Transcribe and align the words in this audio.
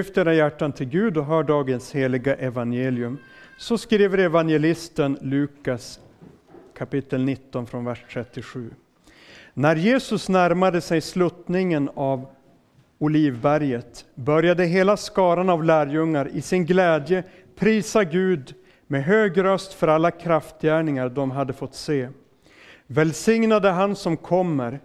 Lyft 0.00 0.18
era 0.18 0.34
hjärtan 0.34 0.72
till 0.72 0.86
Gud 0.86 1.16
och 1.16 1.24
hör 1.24 1.42
dagens 1.42 1.94
heliga 1.94 2.34
evangelium. 2.34 3.18
Så 3.58 3.78
skriver 3.78 4.18
evangelisten 4.18 5.18
Lukas 5.20 6.00
kapitel 6.78 7.24
19 7.24 7.66
från 7.66 7.84
vers 7.84 8.04
37. 8.12 8.70
När 9.54 9.76
Jesus 9.76 10.28
närmade 10.28 10.80
sig 10.80 11.00
sluttningen 11.00 11.90
av 11.94 12.26
Olivberget 12.98 14.04
började 14.14 14.64
hela 14.64 14.96
skaran 14.96 15.50
av 15.50 15.64
lärjungar 15.64 16.28
i 16.28 16.42
sin 16.42 16.66
glädje 16.66 17.24
prisa 17.56 18.04
Gud 18.04 18.54
med 18.86 19.04
hög 19.04 19.44
röst 19.44 19.72
för 19.72 19.88
alla 19.88 20.10
kraftgärningar 20.10 21.08
de 21.08 21.30
hade 21.30 21.52
fått 21.52 21.74
se. 21.74 22.08
Välsignade 22.86 23.70
han 23.70 23.96
som 23.96 24.16
kommer, 24.16 24.80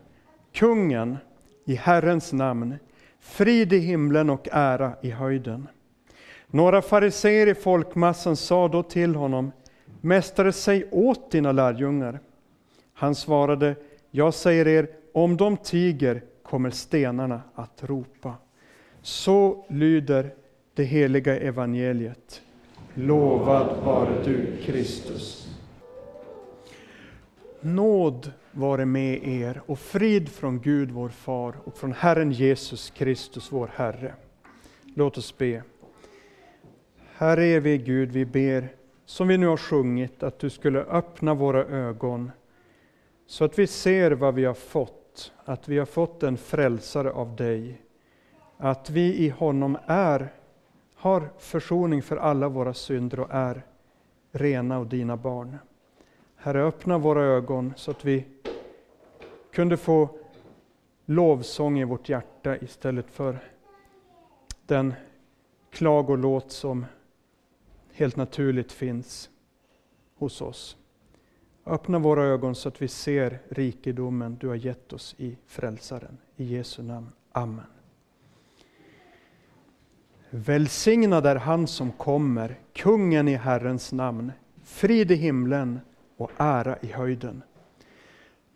kungen 0.53 1.17
i 1.65 1.75
Herrens 1.75 2.33
namn, 2.33 2.75
frid 3.25 3.73
i 3.73 3.79
himlen 3.79 4.29
och 4.29 4.47
ära 4.51 4.93
i 5.01 5.09
höjden. 5.09 5.67
Några 6.47 6.81
fariseer 6.81 7.47
i 7.47 7.55
folkmassan 7.55 8.35
sa 8.35 8.67
då 8.67 8.83
till 8.83 9.15
honom, 9.15 9.51
Mästare, 10.01 10.51
säg 10.51 10.85
åt 10.91 11.31
dina 11.31 11.51
lärjungar. 11.51 12.19
Han 12.93 13.15
svarade, 13.15 13.75
jag 14.11 14.33
säger 14.33 14.67
er, 14.67 14.87
om 15.13 15.37
de 15.37 15.57
tiger 15.57 16.23
kommer 16.43 16.69
stenarna 16.69 17.41
att 17.55 17.83
ropa. 17.83 18.33
Så 19.01 19.65
lyder 19.69 20.33
det 20.73 20.83
heliga 20.83 21.39
evangeliet. 21.39 22.41
Lovad 22.93 23.77
vare 23.85 24.23
du, 24.25 24.57
Kristus. 24.63 25.47
Nåd 27.61 28.31
vare 28.55 28.85
med 28.85 29.27
er 29.27 29.61
och 29.65 29.79
frid 29.79 30.29
från 30.29 30.59
Gud 30.59 30.91
vår 30.91 31.09
Far 31.09 31.55
och 31.63 31.77
från 31.77 31.93
Herren 31.93 32.31
Jesus 32.31 32.89
Kristus 32.89 33.51
vår 33.51 33.71
Herre. 33.75 34.13
Låt 34.95 35.17
oss 35.17 35.37
be. 35.37 35.63
Herre 37.15 37.45
evige 37.45 37.77
Gud, 37.77 38.11
vi 38.11 38.25
ber 38.25 38.67
som 39.05 39.27
vi 39.27 39.37
nu 39.37 39.47
har 39.47 39.57
sjungit 39.57 40.23
att 40.23 40.39
du 40.39 40.49
skulle 40.49 40.79
öppna 40.79 41.33
våra 41.33 41.65
ögon 41.65 42.31
så 43.27 43.45
att 43.45 43.59
vi 43.59 43.67
ser 43.67 44.11
vad 44.11 44.35
vi 44.35 44.45
har 44.45 44.53
fått, 44.53 45.33
att 45.45 45.67
vi 45.67 45.77
har 45.77 45.85
fått 45.85 46.23
en 46.23 46.37
frälsare 46.37 47.11
av 47.11 47.35
dig, 47.35 47.81
att 48.57 48.89
vi 48.89 49.15
i 49.15 49.29
honom 49.29 49.77
är, 49.85 50.33
har 50.95 51.29
försoning 51.39 52.01
för 52.01 52.17
alla 52.17 52.49
våra 52.49 52.73
synder 52.73 53.19
och 53.19 53.29
är 53.31 53.65
rena 54.31 54.79
och 54.79 54.87
dina 54.87 55.17
barn. 55.17 55.57
Herre, 56.35 56.63
öppna 56.63 56.97
våra 56.97 57.23
ögon 57.23 57.73
så 57.75 57.91
att 57.91 58.05
vi 58.05 58.25
kunde 59.55 59.77
få 59.77 60.09
lovsång 61.05 61.79
i 61.79 61.83
vårt 61.83 62.09
hjärta 62.09 62.57
istället 62.57 63.11
för 63.11 63.39
den 64.65 64.93
klagolåt 65.71 66.51
som 66.51 66.85
helt 67.93 68.15
naturligt 68.15 68.71
finns 68.71 69.29
hos 70.17 70.41
oss. 70.41 70.77
Öppna 71.65 71.99
våra 71.99 72.23
ögon 72.23 72.55
så 72.55 72.69
att 72.69 72.81
vi 72.81 72.87
ser 72.87 73.39
rikedomen 73.49 74.37
du 74.39 74.47
har 74.47 74.55
gett 74.55 74.93
oss 74.93 75.15
i 75.17 75.37
Frälsaren. 75.45 76.17
I 76.35 76.43
Jesu 76.43 76.83
namn. 76.83 77.11
Amen. 77.31 77.65
Välsignad 80.29 81.25
är 81.25 81.35
han 81.35 81.67
som 81.67 81.91
kommer, 81.91 82.59
kungen 82.73 83.27
i 83.27 83.35
Herrens 83.35 83.93
namn. 83.93 84.31
Frid 84.63 85.11
i 85.11 85.15
himlen 85.15 85.79
och 86.17 86.31
ära 86.37 86.77
i 86.81 86.87
höjden. 86.87 87.43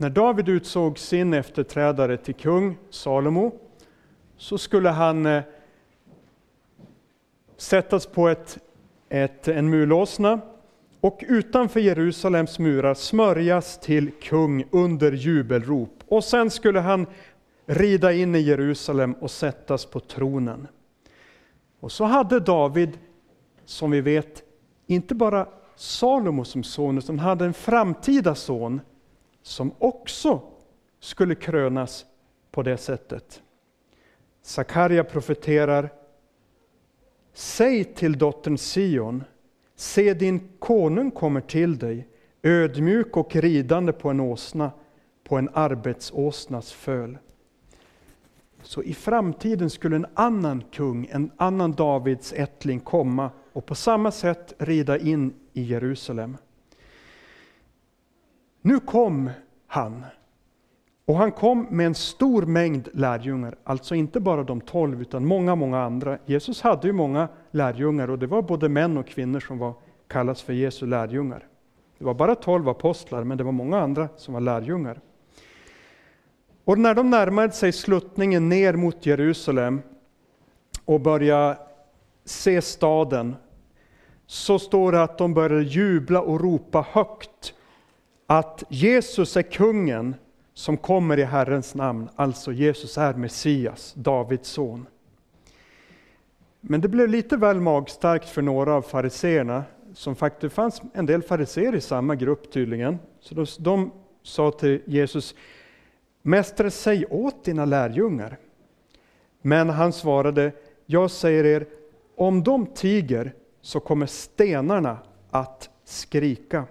När 0.02 0.10
David 0.10 0.50
utsåg 0.50 1.00
sin 1.00 1.34
efterträdare 1.34 2.18
till 2.18 2.36
kung, 2.36 2.78
Salomo, 2.90 3.52
så 4.38 4.58
skulle 4.58 4.90
han 4.90 5.26
eh, 5.26 5.44
sättas 7.58 8.06
på 8.06 8.28
ett, 8.28 8.58
ett, 9.10 9.48
en 9.48 9.70
mulåsna 9.70 10.40
och 11.02 11.24
utanför 11.28 11.80
Jerusalems 11.80 12.60
murar 12.60 12.94
smörjas 12.94 13.80
till 13.80 14.12
kung 14.12 14.66
under 14.72 15.12
jubelrop. 15.12 16.04
Och 16.08 16.24
sen 16.24 16.50
skulle 16.50 16.80
han 16.80 17.06
rida 17.66 18.14
in 18.14 18.36
i 18.36 18.40
Jerusalem 18.40 19.14
och 19.14 19.32
sättas 19.32 19.86
på 19.86 20.00
tronen. 20.00 20.68
Och 21.80 21.92
så 21.92 22.04
hade 22.04 22.40
David, 22.40 22.98
som 23.66 23.92
vi 23.92 24.02
vet, 24.02 24.44
inte 24.88 25.16
bara 25.16 25.48
Salomo 25.76 26.46
som 26.46 26.64
son, 26.64 26.98
utan 26.98 27.20
hade 27.20 27.46
en 27.46 27.54
framtida 27.54 28.36
son 28.36 28.82
som 29.42 29.72
också 29.80 30.42
skulle 31.00 31.36
krönas 31.36 32.06
på 32.52 32.64
det 32.64 32.78
sättet. 32.78 33.42
Sakarja 34.42 35.04
profeterar 35.04 35.90
Säg 37.34 37.84
till 37.84 38.18
dottern 38.18 38.58
Sion, 38.58 39.24
se 39.76 40.14
din 40.14 40.50
konung 40.60 41.12
kommer 41.12 41.42
till 41.42 41.78
dig, 41.78 42.08
ödmjuk 42.44 43.18
och 43.18 43.36
ridande 43.36 43.92
på 43.92 44.10
en 44.10 44.20
åsna, 44.20 44.72
på 45.24 45.38
en 45.38 45.50
arbetsåsnas 45.54 46.72
föl. 46.72 47.18
Så 48.64 48.84
i 48.84 48.94
framtiden 48.94 49.70
skulle 49.70 49.96
en 49.96 50.06
annan 50.14 50.64
kung, 50.72 51.08
en 51.12 51.32
annan 51.38 51.72
Davids 51.72 52.34
ättling 52.34 52.80
komma 52.80 53.32
och 53.54 53.66
på 53.66 53.76
samma 53.76 54.12
sätt 54.12 54.54
rida 54.58 54.98
in 54.98 55.34
i 55.54 55.62
Jerusalem. 55.62 56.38
Nu 58.62 58.80
kom 58.80 59.30
han. 59.68 60.06
Och 61.06 61.16
han 61.16 61.32
kom 61.32 61.68
med 61.70 61.86
en 61.86 61.96
stor 61.96 62.42
mängd 62.42 62.90
lärjungar, 62.94 63.56
alltså 63.64 63.96
inte 63.96 64.20
bara 64.20 64.44
de 64.44 64.62
tolv 64.62 65.02
utan 65.02 65.26
många, 65.26 65.56
många 65.56 65.80
andra. 65.80 66.18
Jesus 66.26 66.62
hade 66.62 66.88
ju 66.88 66.94
många 66.94 67.28
lärjungar 67.52 68.10
och 68.10 68.20
det 68.20 68.28
var 68.28 68.42
både 68.42 68.70
män 68.70 68.98
och 68.98 69.08
kvinnor 69.08 69.40
som 69.40 69.58
var, 69.58 69.74
kallas 70.08 70.42
för 70.42 70.54
Jesu 70.54 70.86
lärjungar. 70.86 71.48
Det 71.98 72.06
var 72.06 72.14
bara 72.14 72.36
tolv 72.36 72.70
apostlar, 72.70 73.24
men 73.24 73.38
det 73.38 73.44
var 73.44 73.52
många 73.52 73.80
andra 73.80 74.10
som 74.18 74.34
var 74.34 74.42
lärjungar. 74.42 75.00
Och 76.66 76.80
när 76.80 76.96
de 76.96 77.10
närmade 77.10 77.52
sig 77.52 77.72
sluttningen 77.72 78.50
ner 78.50 78.74
mot 78.74 79.06
Jerusalem 79.06 79.82
och 80.86 81.02
började 81.02 81.58
se 82.26 82.62
staden, 82.62 83.36
så 84.26 84.60
står 84.60 84.92
det 84.92 85.04
att 85.04 85.18
de 85.18 85.34
började 85.34 85.64
jubla 85.64 86.22
och 86.22 86.42
ropa 86.42 86.86
högt 86.92 87.54
att 88.32 88.64
Jesus 88.70 89.38
är 89.38 89.42
kungen 89.42 90.16
som 90.54 90.78
kommer 90.78 91.20
i 91.20 91.24
Herrens 91.24 91.76
namn, 91.76 92.10
alltså 92.16 92.52
Jesus 92.52 92.98
är 92.98 93.14
Messias, 93.14 93.94
Davids 93.94 94.50
son. 94.50 94.86
Men 96.62 96.82
det 96.82 96.88
blev 96.88 97.10
lite 97.10 97.38
väl 97.38 97.62
magstarkt 97.62 98.30
för 98.30 98.42
några 98.42 98.74
av 98.74 98.82
fariseerna, 98.82 99.64
som 99.94 100.16
faktiskt 100.16 100.56
fanns 100.56 100.82
en 100.94 101.06
del 101.06 101.22
fariseer 101.22 101.76
i 101.76 101.82
samma 101.82 102.16
grupp 102.16 102.52
tydligen. 102.52 103.00
Så 103.20 103.36
de, 103.36 103.46
de 103.60 103.92
sa 104.24 104.52
till 104.52 104.82
Jesus, 104.86 105.36
Mästare, 106.22 106.72
säg 106.72 107.06
åt 107.06 107.44
dina 107.44 107.66
lärjungar. 107.66 108.38
Men 109.42 109.70
han 109.70 109.94
svarade, 109.94 110.52
jag 110.86 111.12
säger 111.12 111.44
er, 111.44 111.68
om 112.16 112.44
de 112.44 112.66
tiger 112.66 113.34
så 113.62 113.80
kommer 113.80 114.06
stenarna 114.06 114.98
att 115.30 115.70
skrika 115.84 116.66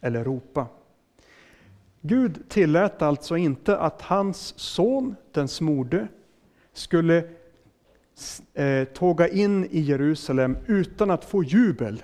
eller 0.00 0.24
ropa. 0.24 0.66
Gud 2.06 2.48
tillät 2.48 3.02
alltså 3.02 3.36
inte 3.36 3.78
att 3.78 4.02
hans 4.02 4.58
son, 4.58 5.16
den 5.32 5.48
smorde, 5.48 6.08
skulle 6.72 7.24
eh, 8.54 8.84
tåga 8.84 9.28
in 9.28 9.64
i 9.70 9.80
Jerusalem 9.80 10.56
utan 10.66 11.10
att 11.10 11.24
få 11.24 11.44
jubel. 11.44 12.02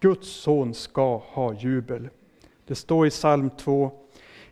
Guds 0.00 0.28
son 0.28 0.74
ska 0.74 1.16
ha 1.16 1.54
jubel. 1.54 2.08
Det 2.66 2.74
står 2.74 3.06
i 3.06 3.10
psalm 3.10 3.50
2. 3.50 3.92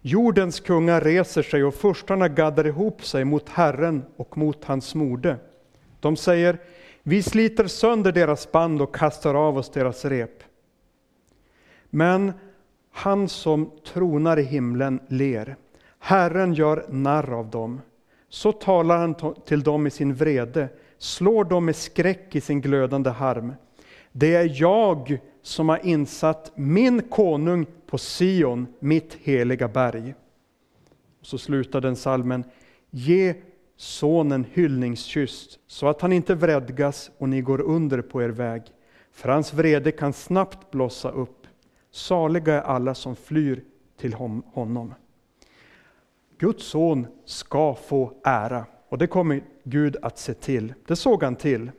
Jordens 0.02 0.60
kungar 0.60 1.00
reser 1.00 1.42
sig 1.42 1.64
och 1.64 1.74
furstarna 1.74 2.28
gaddar 2.28 2.66
ihop 2.66 3.04
sig 3.04 3.24
mot 3.24 3.48
Herren 3.48 4.04
och 4.16 4.38
mot 4.38 4.64
hans 4.64 4.86
smorde. 4.86 5.36
De 6.00 6.16
säger, 6.16 6.58
vi 7.02 7.22
sliter 7.22 7.66
sönder 7.66 8.12
deras 8.12 8.52
band 8.52 8.82
och 8.82 8.94
kastar 8.94 9.34
av 9.34 9.58
oss 9.58 9.70
deras 9.70 10.04
rep. 10.04 10.42
Men 11.90 12.32
han 12.90 13.28
som 13.28 13.70
tronar 13.84 14.38
i 14.38 14.42
himlen 14.42 15.00
ler. 15.08 15.56
Herren 15.98 16.54
gör 16.54 16.86
narr 16.88 17.32
av 17.32 17.50
dem. 17.50 17.80
Så 18.28 18.52
talar 18.52 18.98
han 18.98 19.34
till 19.46 19.62
dem 19.62 19.86
i 19.86 19.90
sin 19.90 20.14
vrede, 20.14 20.68
slår 20.98 21.44
dem 21.44 21.64
med 21.64 21.76
skräck 21.76 22.36
i 22.36 22.40
sin 22.40 22.60
glödande 22.60 23.10
harm. 23.10 23.52
Det 24.12 24.34
är 24.34 24.60
jag 24.60 25.18
som 25.42 25.68
har 25.68 25.86
insatt 25.86 26.52
min 26.54 27.02
konung 27.02 27.66
på 27.86 27.98
Sion, 27.98 28.66
mitt 28.78 29.14
heliga 29.14 29.68
berg. 29.68 30.14
Så 31.22 31.38
slutar 31.38 31.80
den 31.80 31.96
salmen. 31.96 32.44
Ge 32.90 33.34
sonen 33.76 34.46
hyllningskyss 34.52 35.58
så 35.66 35.88
att 35.88 36.00
han 36.00 36.12
inte 36.12 36.34
vredgas 36.34 37.10
och 37.18 37.28
ni 37.28 37.40
går 37.40 37.60
under 37.60 38.02
på 38.02 38.22
er 38.22 38.28
väg. 38.28 38.62
För 39.12 39.28
hans 39.28 39.54
vrede 39.54 39.92
kan 39.92 40.12
snabbt 40.12 40.70
blossa 40.70 41.10
upp. 41.10 41.39
Saliga 41.90 42.54
är 42.54 42.60
alla 42.60 42.94
som 42.94 43.16
flyr 43.16 43.64
till 43.96 44.14
honom. 44.14 44.94
Guds 46.38 46.64
son 46.64 47.06
ska 47.24 47.74
få 47.74 48.12
ära 48.24 48.64
och 48.88 48.98
det 48.98 49.06
kommer 49.06 49.42
Gud 49.64 49.96
att 50.02 50.18
se 50.18 50.34
till. 50.34 50.74
Det 50.86 50.96
såg 50.96 51.22
han 51.22 51.36
till. 51.36 51.70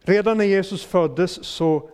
Redan 0.00 0.38
när 0.38 0.44
Jesus 0.44 0.84
föddes 0.84 1.44
så 1.44 1.90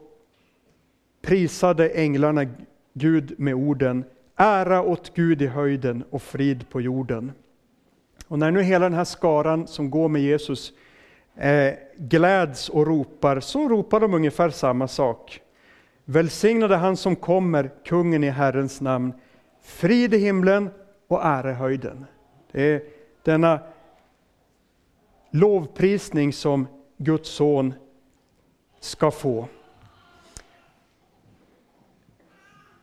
prisade 1.23 1.89
änglarna 1.89 2.47
Gud 2.93 3.35
med 3.39 3.55
orden 3.55 4.05
Ära 4.43 4.83
åt 4.83 5.15
Gud 5.15 5.43
i 5.43 5.47
höjden 5.47 6.05
och 6.11 6.23
frid 6.23 6.69
på 6.71 6.81
jorden. 6.81 7.33
Och 8.29 8.39
när 8.39 8.51
nu 8.51 8.63
hela 8.63 8.85
den 8.85 8.95
här 8.95 9.05
skaran 9.05 9.67
som 9.67 9.91
går 9.91 10.09
med 10.09 10.23
Jesus 10.23 10.73
eh, 11.37 11.75
gläds 11.97 12.69
och 12.69 12.87
ropar, 12.87 13.41
så 13.41 13.69
ropar 13.69 14.01
de 14.01 14.15
ungefär 14.15 14.51
samma 14.51 14.89
sak. 14.89 15.41
Välsignade 16.11 16.77
han 16.77 16.97
som 16.97 17.17
kommer, 17.17 17.71
kungen 17.85 18.25
i 18.25 18.31
Herrens 18.31 18.81
namn. 18.81 19.13
Frid 19.63 20.15
i 20.15 20.19
himlen 20.19 20.71
och 21.09 21.25
ära 21.25 21.51
i 21.51 21.55
höjden. 21.55 22.07
Det 22.53 22.63
är 22.63 22.83
denna 23.23 23.61
lovprisning 25.31 26.33
som 26.33 26.67
Guds 26.97 27.31
son 27.31 27.75
ska 28.81 29.11
få. 29.11 29.47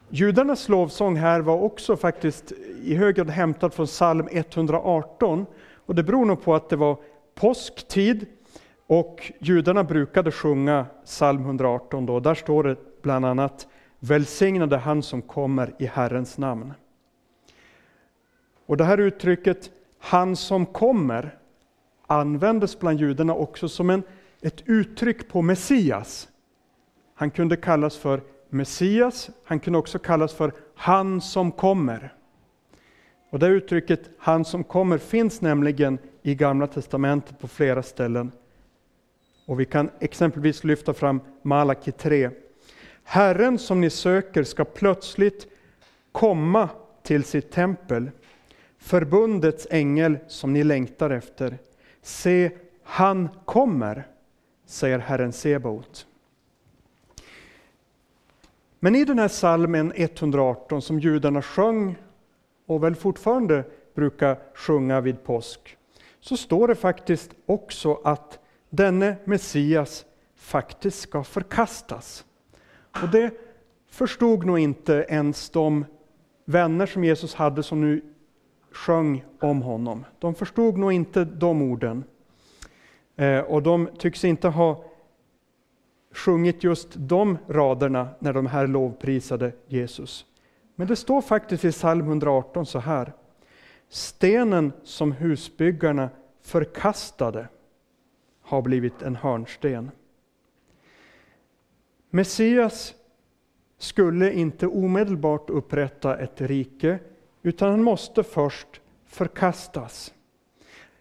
Judarnas 0.10 0.70
lovsång 0.70 1.16
här 1.16 1.40
var 1.40 1.60
också 1.60 1.98
faktiskt 1.98 2.52
i 2.84 2.96
hög 2.96 3.16
grad 3.16 3.30
hämtad 3.30 3.74
från 3.74 3.86
psalm 3.86 4.28
118. 4.32 5.46
Och 5.86 5.96
det 5.96 6.04
beror 6.04 6.26
nog 6.26 6.44
på 6.44 6.56
att 6.56 6.70
det 6.70 6.76
var 6.76 6.98
påsktid 7.36 8.26
och 8.88 9.32
judarna 9.40 9.84
brukade 9.84 10.32
sjunga 10.32 10.86
psalm 11.06 11.42
118 11.42 12.06
då. 12.06 12.20
Där 12.20 12.36
står 12.36 12.64
det 12.64 12.76
bland 13.02 13.26
annat 13.26 13.68
Välsignade 14.00 14.78
han 14.78 15.04
som 15.04 15.22
kommer 15.22 15.76
i 15.80 15.86
Herrens 15.86 16.38
namn. 16.38 16.74
Och 18.66 18.78
det 18.78 18.84
här 18.84 18.98
uttrycket 18.98 19.72
han 20.00 20.36
som 20.36 20.66
kommer 20.66 21.38
användes 22.08 22.80
bland 22.80 23.00
judarna 23.00 23.34
också 23.34 23.70
som 23.70 23.90
en, 23.90 24.04
ett 24.42 24.62
uttryck 24.66 25.30
på 25.30 25.42
Messias. 25.42 26.30
Han 27.16 27.32
kunde 27.32 27.56
kallas 27.56 27.98
för 27.98 28.22
Messias, 28.50 29.30
han 29.44 29.60
kunde 29.60 29.80
också 29.80 30.00
kallas 30.00 30.34
för 30.34 30.52
han 30.76 31.22
som 31.22 31.52
kommer. 31.52 32.14
Och 33.30 33.40
det 33.40 33.48
uttrycket 33.48 34.10
han 34.20 34.46
som 34.46 34.64
kommer 34.64 34.98
finns 34.98 35.42
nämligen 35.42 36.00
i 36.22 36.36
Gamla 36.36 36.68
Testamentet 36.68 37.40
på 37.40 37.48
flera 37.48 37.84
ställen. 37.84 38.32
Och 39.46 39.60
vi 39.60 39.66
kan 39.66 39.90
exempelvis 40.00 40.64
lyfta 40.64 40.94
fram 40.94 41.22
Malaki 41.42 41.92
3. 41.92 42.30
Herren 43.10 43.60
som 43.60 43.82
ni 43.82 43.90
söker 43.90 44.44
ska 44.44 44.66
plötsligt 44.66 45.48
komma 46.12 46.70
till 47.04 47.24
sitt 47.24 47.52
tempel. 47.52 48.12
Förbundets 48.78 49.68
ängel 49.70 50.18
som 50.28 50.54
ni 50.54 50.64
längtar 50.64 51.10
efter. 51.10 51.58
Se, 52.02 52.52
han 52.84 53.30
kommer, 53.46 54.08
säger 54.66 55.00
Herren 55.00 55.34
Sebaot. 55.34 56.08
Men 58.80 58.96
i 58.96 59.06
den 59.06 59.20
här 59.20 59.28
salmen 59.28 59.94
118 59.96 60.82
som 60.82 61.00
judarna 61.00 61.42
sjöng 61.42 61.96
och 62.66 62.84
väl 62.84 62.96
fortfarande 62.96 63.64
brukar 63.96 64.40
sjunga 64.54 65.02
vid 65.02 65.24
påsk, 65.24 65.78
så 66.20 66.38
står 66.38 66.68
det 66.68 66.76
faktiskt 66.76 67.32
också 67.46 68.02
att 68.04 68.40
denne 68.70 69.16
Messias 69.24 70.06
faktiskt 70.36 71.00
ska 71.00 71.24
förkastas. 71.24 72.24
Och 73.02 73.10
det 73.10 73.34
förstod 73.90 74.46
nog 74.46 74.60
inte 74.60 75.06
ens 75.10 75.50
de 75.50 75.86
vänner 76.46 76.86
som 76.86 77.04
Jesus 77.04 77.34
hade 77.34 77.64
som 77.64 77.82
nu 77.82 78.02
sjöng 78.72 79.26
om 79.40 79.62
honom. 79.62 80.06
De 80.20 80.36
förstod 80.36 80.78
nog 80.78 80.94
inte 80.94 81.26
de 81.26 81.62
orden. 81.62 82.04
Eh, 83.16 83.40
och 83.40 83.64
de 83.64 83.90
tycks 83.98 84.26
inte 84.26 84.48
ha 84.48 84.84
sjungit 86.12 86.64
just 86.64 86.90
de 86.96 87.38
raderna 87.48 88.08
när 88.20 88.34
de 88.34 88.46
här 88.46 88.68
lovprisade 88.68 89.52
Jesus. 89.68 90.26
Men 90.76 90.88
det 90.88 90.96
står 90.96 91.22
faktiskt 91.22 91.66
i 91.66 91.72
psalm 91.72 92.08
118 92.08 92.66
så 92.66 92.80
här. 92.80 93.14
Stenen 93.90 94.74
som 94.84 95.12
husbyggarna 95.12 96.10
förkastade 96.42 97.48
har 98.42 98.62
blivit 98.62 99.02
en 99.02 99.16
hörnsten. 99.16 99.92
Messias 102.10 102.94
skulle 103.78 104.34
inte 104.34 104.68
omedelbart 104.68 105.50
upprätta 105.50 106.18
ett 106.18 106.42
rike, 106.42 107.00
utan 107.42 107.72
han 107.72 107.84
måste 107.84 108.24
först 108.24 108.82
förkastas. 109.06 110.14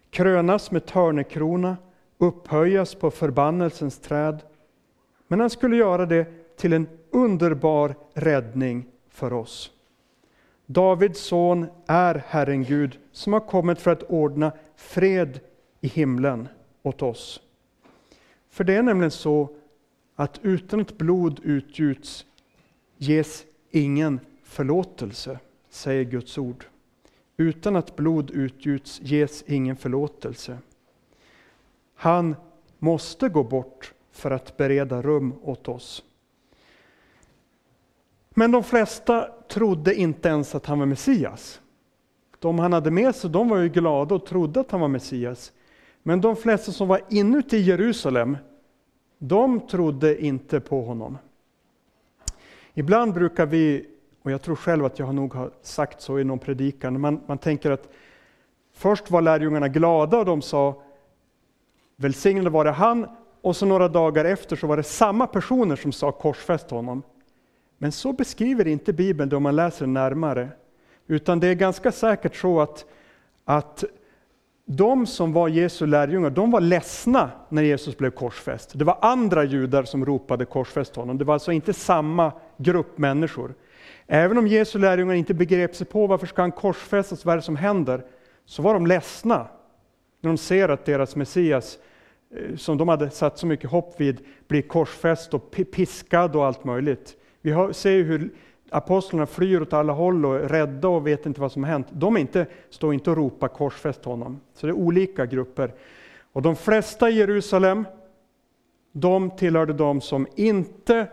Krönas 0.09 0.71
med 0.71 0.85
törnekrona, 0.85 1.77
upphöjas 2.17 2.95
på 2.95 3.11
förbannelsens 3.11 3.99
träd. 3.99 4.43
Men 5.27 5.39
han 5.39 5.49
skulle 5.49 5.75
göra 5.75 6.05
det 6.05 6.25
till 6.57 6.73
en 6.73 6.87
underbar 7.11 7.95
räddning 8.13 8.85
för 9.09 9.33
oss. 9.33 9.71
Davids 10.65 11.19
son 11.19 11.67
är 11.87 12.23
Herren 12.27 12.63
Gud 12.63 12.99
som 13.11 13.33
har 13.33 13.39
kommit 13.39 13.81
för 13.81 13.91
att 13.91 14.03
ordna 14.03 14.51
fred 14.75 15.39
i 15.81 15.87
himlen 15.87 16.47
åt 16.83 17.01
oss. 17.01 17.41
För 18.49 18.63
det 18.63 18.73
är 18.73 18.83
nämligen 18.83 19.11
så 19.11 19.49
att 20.19 20.39
utan 20.41 20.81
att 20.81 20.97
blod 20.97 21.39
utgjuts 21.43 22.25
ges 22.97 23.45
ingen 23.71 24.19
förlåtelse, 24.43 25.39
säger 25.69 26.03
Guds 26.03 26.37
ord. 26.37 26.65
Utan 27.37 27.75
att 27.75 27.95
blod 27.95 28.31
utgjuts 28.31 29.01
ges 29.01 29.43
ingen 29.47 29.75
förlåtelse. 29.75 30.57
Han 31.95 32.35
måste 32.79 33.29
gå 33.29 33.43
bort 33.43 33.93
för 34.11 34.31
att 34.31 34.57
bereda 34.57 35.01
rum 35.01 35.33
åt 35.41 35.67
oss. 35.67 36.03
Men 38.29 38.51
de 38.51 38.63
flesta 38.63 39.29
trodde 39.47 39.95
inte 39.95 40.29
ens 40.29 40.55
att 40.55 40.65
han 40.65 40.79
var 40.79 40.85
Messias. 40.85 41.61
De 42.39 42.59
han 42.59 42.73
hade 42.73 42.91
med 42.91 43.15
sig 43.15 43.29
de 43.29 43.49
var 43.49 43.57
ju 43.57 43.69
glada 43.69 44.15
och 44.15 44.25
trodde 44.25 44.59
att 44.59 44.71
han 44.71 44.81
var 44.81 44.87
Messias. 44.87 45.53
Men 46.03 46.21
de 46.21 46.35
flesta 46.35 46.71
som 46.71 46.87
var 46.87 47.01
inuti 47.09 47.57
Jerusalem, 47.57 48.37
de 49.17 49.67
trodde 49.67 50.25
inte 50.25 50.59
på 50.59 50.81
honom. 50.81 51.17
Ibland 52.73 53.13
brukar 53.13 53.45
vi, 53.45 53.85
och 54.21 54.31
jag 54.31 54.41
tror 54.41 54.55
själv 54.55 54.85
att 54.85 54.99
jag 54.99 55.15
nog 55.15 55.33
har 55.33 55.51
sagt 55.61 56.01
så 56.01 56.19
i 56.19 56.23
någon 56.23 56.39
predikan, 56.39 57.01
man, 57.01 57.21
man 57.25 57.37
tänker 57.37 57.71
att 57.71 57.89
först 58.73 59.11
var 59.11 59.21
lärjungarna 59.21 59.67
glada 59.67 60.17
och 60.17 60.25
de 60.25 60.41
sa 60.41 60.81
välsignade 61.95 62.49
var 62.49 62.65
det 62.65 62.71
han, 62.71 63.07
och 63.41 63.55
så 63.55 63.65
några 63.65 63.87
dagar 63.87 64.25
efter 64.25 64.55
så 64.55 64.67
var 64.67 64.77
det 64.77 64.83
samma 64.83 65.27
personer 65.27 65.75
som 65.75 65.91
sa 65.91 66.11
korsfäst 66.11 66.69
honom. 66.71 67.03
Men 67.77 67.91
så 67.91 68.13
beskriver 68.13 68.67
inte 68.67 68.93
Bibeln 68.93 69.29
det 69.29 69.35
om 69.35 69.43
man 69.43 69.55
läser 69.55 69.87
närmare. 69.87 70.49
Utan 71.07 71.39
det 71.39 71.47
är 71.47 71.53
ganska 71.53 71.91
säkert 71.91 72.35
så 72.35 72.61
att, 72.61 72.85
att 73.45 73.83
de 74.69 75.05
som 75.05 75.33
var 75.33 75.47
Jesu 75.47 75.85
lärjungar, 75.85 76.29
de 76.29 76.51
var 76.51 76.61
ledsna 76.61 77.31
när 77.49 77.63
Jesus 77.63 77.97
blev 77.97 78.11
korsfäst. 78.11 78.71
Det 78.75 78.85
var 78.85 78.97
andra 79.01 79.43
judar 79.43 79.83
som 79.83 80.05
ropade 80.05 80.45
korsfäst 80.45 80.95
honom. 80.95 81.17
Det 81.17 81.25
var 81.25 81.33
alltså 81.33 81.51
inte 81.51 81.73
samma 81.73 82.31
grupp 82.57 82.97
människor. 82.97 83.55
Även 84.07 84.37
om 84.37 84.47
Jesu 84.47 84.79
lärjungar 84.79 85.13
inte 85.13 85.33
begrep 85.33 85.75
sig 85.75 85.87
på 85.87 86.07
varför 86.07 86.27
ska 86.27 86.41
han 86.41 86.51
korsfästas, 86.51 87.25
vad 87.25 87.33
är 87.33 87.37
det 87.37 87.41
som 87.41 87.55
händer? 87.55 88.05
Så 88.45 88.61
var 88.61 88.73
de 88.73 88.87
ledsna 88.87 89.47
när 90.21 90.29
de 90.29 90.37
ser 90.37 90.69
att 90.69 90.85
deras 90.85 91.15
Messias, 91.15 91.77
eh, 92.35 92.55
som 92.55 92.77
de 92.77 92.87
hade 92.87 93.09
satt 93.09 93.37
så 93.37 93.47
mycket 93.47 93.69
hopp 93.69 94.01
vid, 94.01 94.19
blir 94.47 94.61
korsfäst 94.61 95.33
och 95.33 95.51
piskad 95.51 96.35
och 96.35 96.45
allt 96.45 96.63
möjligt. 96.63 97.15
Vi 97.41 97.73
ser 97.73 98.03
hur 98.03 98.33
apostlarna 98.69 99.25
flyr 99.25 99.61
åt 99.61 99.73
alla 99.73 99.93
håll 99.93 100.25
och 100.25 100.35
är 100.35 100.39
rädda 100.39 100.87
och 100.87 101.07
vet 101.07 101.25
inte 101.25 101.41
vad 101.41 101.51
som 101.51 101.63
har 101.63 101.71
hänt. 101.71 101.87
De 101.91 102.17
inte, 102.17 102.45
står 102.69 102.93
inte 102.93 103.09
och 103.09 103.17
ropar 103.17 103.47
korsfäst 103.47 104.05
honom. 104.05 104.39
Så 104.53 104.67
det 104.67 104.71
är 104.71 104.77
olika 104.77 105.25
grupper. 105.25 105.73
Och 106.31 106.41
de 106.41 106.55
flesta 106.55 107.09
i 107.09 107.13
Jerusalem, 107.13 107.85
de 108.91 109.31
tillhörde 109.31 109.73
de 109.73 110.01
som 110.01 110.27
inte 110.35 111.07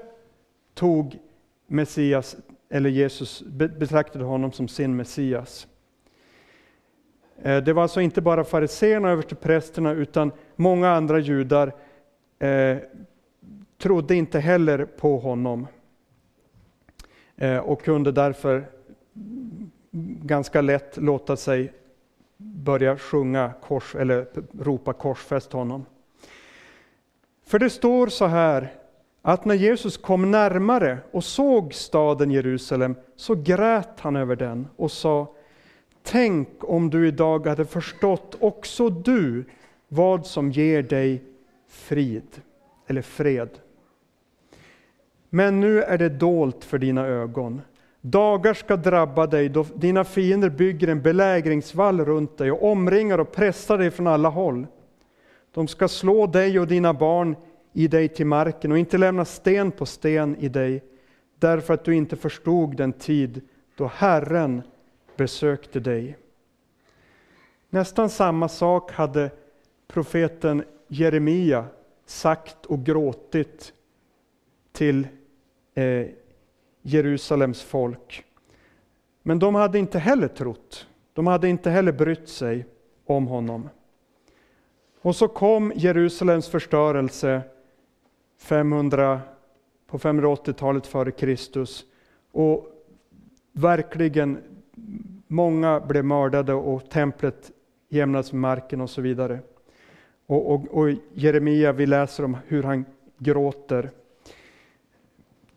tog 0.74 1.18
Messias, 1.66 2.36
eller 2.68 2.90
Jesus, 2.90 3.42
betraktade 3.78 4.24
honom 4.24 4.52
som 4.52 4.68
sin 4.68 4.96
Messias. 4.96 5.66
Eh, 7.42 7.62
det 7.62 7.72
var 7.72 7.82
alltså 7.82 8.00
inte 8.00 8.20
bara 8.20 8.44
fariséerna 8.44 9.08
och 9.08 9.12
översteprästerna 9.12 9.92
utan 9.92 10.32
många 10.56 10.90
andra 10.90 11.18
judar 11.18 11.72
eh, 12.38 12.76
trodde 13.78 14.14
inte 14.14 14.38
heller 14.38 14.84
på 14.84 15.18
honom. 15.18 15.66
Eh, 17.36 17.58
och 17.58 17.82
kunde 17.82 18.12
därför 18.12 18.66
ganska 20.22 20.60
lätt 20.60 20.96
låta 20.96 21.36
sig 21.36 21.72
börja 22.36 22.98
sjunga 22.98 23.52
kors, 23.62 23.94
eller 23.94 24.26
ropa 24.60 24.92
korsfäst 24.92 25.52
honom. 25.52 25.86
För 27.46 27.58
det 27.58 27.70
står 27.70 28.06
så 28.06 28.26
här, 28.26 28.72
att 29.22 29.44
när 29.44 29.54
Jesus 29.54 29.96
kom 29.96 30.30
närmare 30.30 30.98
och 31.10 31.24
såg 31.24 31.74
staden 31.74 32.30
Jerusalem 32.30 32.94
så 33.16 33.34
grät 33.34 34.00
han 34.00 34.16
över 34.16 34.36
den 34.36 34.68
och 34.76 34.90
sa 34.90 35.34
tänk 36.02 36.48
om 36.60 36.90
du 36.90 37.08
idag 37.08 37.46
hade 37.46 37.64
förstått 37.64 38.36
också 38.40 38.88
du 38.88 39.44
vad 39.88 40.26
som 40.26 40.50
ger 40.50 40.82
dig 40.82 41.24
frid 41.68 42.42
eller 42.86 43.02
fred. 43.02 43.50
Men 45.34 45.60
nu 45.60 45.82
är 45.82 45.98
det 45.98 46.08
dolt 46.08 46.64
för 46.64 46.78
dina 46.78 47.06
ögon. 47.06 47.62
Dagar 48.00 48.54
ska 48.54 48.76
drabba 48.76 49.26
dig 49.26 49.48
då 49.48 49.66
dina 49.74 50.04
fiender 50.04 50.48
bygger 50.48 50.88
en 50.88 51.02
belägringsvall 51.02 52.04
runt 52.04 52.38
dig 52.38 52.52
och 52.52 52.70
omringar 52.70 53.18
och 53.18 53.32
pressar 53.32 53.78
dig 53.78 53.90
från 53.90 54.06
alla 54.06 54.28
håll. 54.28 54.66
De 55.52 55.68
ska 55.68 55.88
slå 55.88 56.26
dig 56.26 56.58
och 56.58 56.66
dina 56.66 56.94
barn 56.94 57.36
i 57.72 57.88
dig 57.88 58.08
till 58.08 58.26
marken 58.26 58.72
och 58.72 58.78
inte 58.78 58.98
lämna 58.98 59.24
sten 59.24 59.70
på 59.70 59.86
sten 59.86 60.36
i 60.36 60.48
dig, 60.48 60.82
därför 61.38 61.74
att 61.74 61.84
du 61.84 61.94
inte 61.94 62.16
förstod 62.16 62.76
den 62.76 62.92
tid 62.92 63.40
då 63.76 63.86
Herren 63.94 64.62
besökte 65.16 65.80
dig. 65.80 66.16
Nästan 67.70 68.10
samma 68.10 68.48
sak 68.48 68.92
hade 68.92 69.30
profeten 69.88 70.64
Jeremia 70.88 71.64
sagt 72.06 72.66
och 72.66 72.84
gråtit 72.84 73.72
till 74.72 75.06
eh, 75.74 76.06
Jerusalems 76.82 77.62
folk. 77.62 78.24
Men 79.22 79.38
de 79.38 79.54
hade 79.54 79.78
inte 79.78 79.98
heller 79.98 80.28
trott. 80.28 80.86
De 81.12 81.26
hade 81.26 81.48
inte 81.48 81.70
heller 81.70 81.92
brytt 81.92 82.28
sig 82.28 82.66
om 83.06 83.26
honom. 83.26 83.68
Och 85.00 85.16
så 85.16 85.28
kom 85.28 85.72
Jerusalems 85.76 86.48
förstörelse 86.48 87.42
500, 88.38 89.20
på 89.86 89.98
580-talet 89.98 90.86
före 90.86 91.10
Kristus. 91.10 91.84
Och 92.32 92.68
verkligen, 93.52 94.38
många 95.26 95.80
blev 95.80 96.04
mördade 96.04 96.54
och 96.54 96.90
templet 96.90 97.50
jämnades 97.88 98.32
med 98.32 98.40
marken 98.40 98.80
och 98.80 98.90
så 98.90 99.00
vidare. 99.00 99.38
Och, 100.26 100.52
och, 100.52 100.78
och 100.78 100.90
Jeremia, 101.12 101.72
vi 101.72 101.86
läser 101.86 102.24
om 102.24 102.36
hur 102.46 102.62
han 102.62 102.84
gråter. 103.18 103.90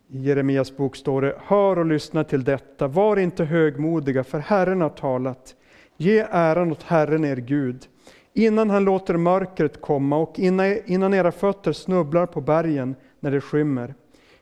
I 0.09 0.19
Jeremias 0.19 0.77
bok 0.77 0.95
står 0.95 1.21
det, 1.21 1.35
hör 1.45 1.79
och 1.79 1.85
lyssna 1.85 2.23
till 2.23 2.43
detta, 2.43 2.87
var 2.87 3.17
inte 3.17 3.43
högmodiga, 3.43 4.23
för 4.23 4.39
Herren 4.39 4.81
har 4.81 4.89
talat. 4.89 5.55
Ge 5.97 6.25
äran 6.31 6.71
åt 6.71 6.83
Herren 6.83 7.25
er 7.25 7.35
Gud, 7.35 7.87
innan 8.33 8.69
han 8.69 8.83
låter 8.83 9.17
mörkret 9.17 9.81
komma 9.81 10.17
och 10.17 10.39
innan 10.39 11.13
era 11.13 11.31
fötter 11.31 11.73
snubblar 11.73 12.25
på 12.25 12.41
bergen 12.41 12.95
när 13.19 13.31
det 13.31 13.41
skymmer. 13.41 13.93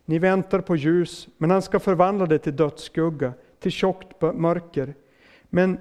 Ni 0.05 0.19
väntar 0.19 0.59
på 0.59 0.75
ljus, 0.75 1.27
men 1.37 1.51
han 1.51 1.61
ska 1.61 1.79
förvandla 1.79 2.25
det 2.25 2.37
till 2.37 2.55
dödsskugga, 2.55 3.33
till 3.59 3.71
tjockt 3.71 4.21
mörker. 4.21 4.93
Men 5.49 5.77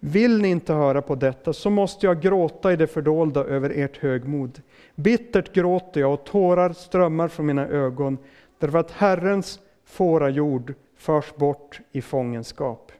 vill 0.00 0.40
ni 0.40 0.48
inte 0.48 0.72
höra 0.72 1.02
på 1.02 1.14
detta, 1.14 1.52
så 1.52 1.70
måste 1.70 2.06
jag 2.06 2.20
gråta 2.20 2.72
i 2.72 2.76
det 2.76 2.86
fördolda 2.86 3.44
över 3.44 3.70
ert 3.70 3.96
högmod. 3.96 4.60
Bittert 4.94 5.52
gråter 5.54 6.00
jag 6.00 6.12
och 6.12 6.24
tårar 6.24 6.72
strömmar 6.72 7.28
från 7.28 7.46
mina 7.46 7.66
ögon, 7.68 8.18
därför 8.60 8.78
att 8.78 8.90
Herrens 8.90 9.60
fårajord 9.84 10.74
förs 10.96 11.34
bort 11.34 11.80
i 11.92 12.02
fångenskap. 12.02 12.92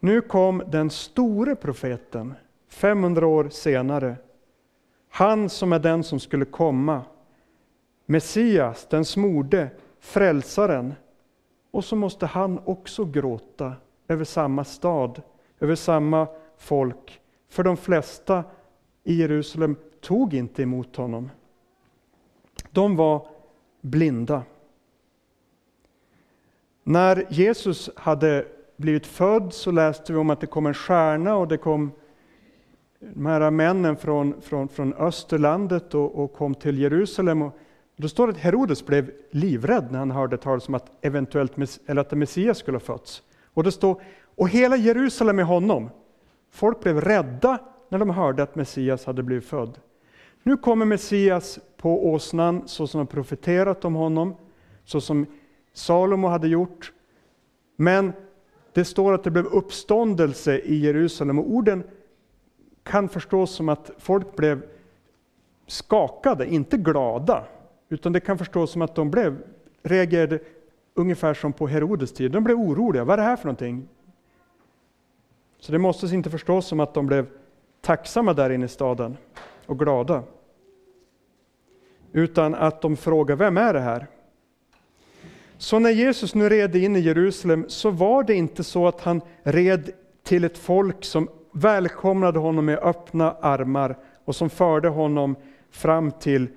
Nu 0.00 0.20
kom 0.20 0.62
den 0.66 0.90
store 0.90 1.56
profeten 1.56 2.34
500 2.68 3.26
år 3.26 3.48
senare. 3.48 4.16
Han 5.08 5.48
som 5.48 5.72
är 5.72 5.78
den 5.78 6.04
som 6.04 6.20
skulle 6.20 6.44
komma. 6.44 7.02
Messias, 8.06 8.86
den 8.90 9.04
smorde, 9.04 9.70
frälsaren. 10.00 10.94
Och 11.70 11.84
så 11.84 11.96
måste 11.96 12.26
han 12.26 12.60
också 12.64 13.04
gråta 13.04 13.72
över 14.08 14.24
samma 14.24 14.64
stad, 14.64 15.22
över 15.60 15.74
samma 15.74 16.26
folk. 16.58 17.20
För 17.48 17.62
de 17.62 17.76
flesta 17.76 18.44
i 19.04 19.14
Jerusalem 19.14 19.76
tog 20.00 20.34
inte 20.34 20.62
emot 20.62 20.96
honom. 20.96 21.30
De 22.70 22.96
var 22.96 23.26
blinda. 23.84 24.42
När 26.82 27.26
Jesus 27.28 27.90
hade 27.96 28.46
blivit 28.76 29.06
född 29.06 29.52
så 29.52 29.70
läste 29.70 30.12
vi 30.12 30.18
om 30.18 30.30
att 30.30 30.40
det 30.40 30.46
kom 30.46 30.66
en 30.66 30.74
stjärna 30.74 31.36
och 31.36 31.48
det 31.48 31.56
kom 31.56 31.92
de 32.98 33.26
här 33.26 33.50
männen 33.50 33.96
från, 33.96 34.40
från, 34.40 34.68
från 34.68 34.94
Österlandet 34.94 35.94
och, 35.94 36.24
och 36.24 36.32
kom 36.32 36.54
till 36.54 36.78
Jerusalem. 36.78 37.42
Och 37.42 37.52
då 37.96 38.08
står 38.08 38.26
det 38.26 38.32
att 38.32 38.38
Herodes 38.38 38.86
blev 38.86 39.10
livrädd 39.30 39.88
när 39.90 39.98
han 39.98 40.10
hörde 40.10 40.36
talas 40.36 40.68
om 40.68 40.74
att, 40.74 40.90
eventuellt, 41.00 41.52
eller 41.86 42.00
att 42.00 42.12
Messias 42.12 42.58
skulle 42.58 42.74
ha 42.74 42.80
fötts. 42.80 43.22
Och 43.44 43.64
det 43.64 43.72
står, 43.72 44.02
och 44.34 44.48
hela 44.48 44.76
Jerusalem 44.76 45.36
med 45.36 45.44
honom. 45.44 45.90
Folk 46.50 46.80
blev 46.80 47.00
rädda 47.00 47.58
när 47.88 47.98
de 47.98 48.10
hörde 48.10 48.42
att 48.42 48.54
Messias 48.54 49.04
hade 49.04 49.22
blivit 49.22 49.44
född. 49.44 49.78
Nu 50.42 50.56
kommer 50.56 50.86
Messias 50.86 51.58
på 51.84 52.12
åsnan 52.12 52.62
så 52.66 52.86
som 52.86 52.98
de 52.98 53.06
profeterat 53.06 53.84
om 53.84 53.94
honom, 53.94 54.34
så 54.84 55.00
som 55.00 55.26
Salomo 55.72 56.28
hade 56.28 56.48
gjort. 56.48 56.92
Men 57.76 58.12
det 58.72 58.84
står 58.84 59.12
att 59.12 59.24
det 59.24 59.30
blev 59.30 59.46
uppståndelse 59.46 60.58
i 60.58 60.74
Jerusalem 60.74 61.38
och 61.38 61.50
orden 61.50 61.84
kan 62.82 63.08
förstås 63.08 63.50
som 63.50 63.68
att 63.68 63.90
folk 63.98 64.36
blev 64.36 64.62
skakade, 65.66 66.46
inte 66.46 66.76
glada. 66.76 67.44
Utan 67.88 68.12
det 68.12 68.20
kan 68.20 68.38
förstås 68.38 68.70
som 68.70 68.82
att 68.82 68.94
de 68.94 69.10
blev, 69.10 69.38
reagerade 69.82 70.38
ungefär 70.94 71.34
som 71.34 71.52
på 71.52 71.66
Herodes 71.66 72.12
tid. 72.12 72.30
De 72.30 72.44
blev 72.44 72.56
oroliga. 72.56 73.04
Vad 73.04 73.12
är 73.12 73.16
det 73.16 73.28
här 73.28 73.36
för 73.36 73.44
någonting? 73.44 73.88
Så 75.58 75.72
det 75.72 75.78
måste 75.78 76.06
inte 76.06 76.30
förstås 76.30 76.66
som 76.66 76.80
att 76.80 76.94
de 76.94 77.06
blev 77.06 77.26
tacksamma 77.80 78.32
där 78.32 78.50
inne 78.50 78.64
i 78.64 78.68
staden 78.68 79.16
och 79.66 79.78
glada. 79.78 80.22
Utan 82.16 82.54
att 82.54 82.80
de 82.80 82.96
frågar, 82.96 83.36
vem 83.36 83.56
är 83.56 83.72
det 83.74 83.80
här? 83.80 84.06
Så 85.58 85.78
när 85.78 85.90
Jesus 85.90 86.34
nu 86.34 86.48
red 86.48 86.76
in 86.76 86.96
i 86.96 87.00
Jerusalem 87.00 87.64
så 87.68 87.90
var 87.90 88.22
det 88.22 88.34
inte 88.34 88.64
så 88.64 88.88
att 88.88 89.00
han 89.00 89.20
red 89.42 89.90
till 90.22 90.44
ett 90.44 90.58
folk 90.58 91.04
som 91.04 91.28
välkomnade 91.52 92.38
honom 92.38 92.64
med 92.64 92.78
öppna 92.78 93.32
armar 93.32 93.96
och 94.24 94.36
som 94.36 94.50
förde 94.50 94.88
honom 94.88 95.36
fram 95.70 96.10
till 96.10 96.48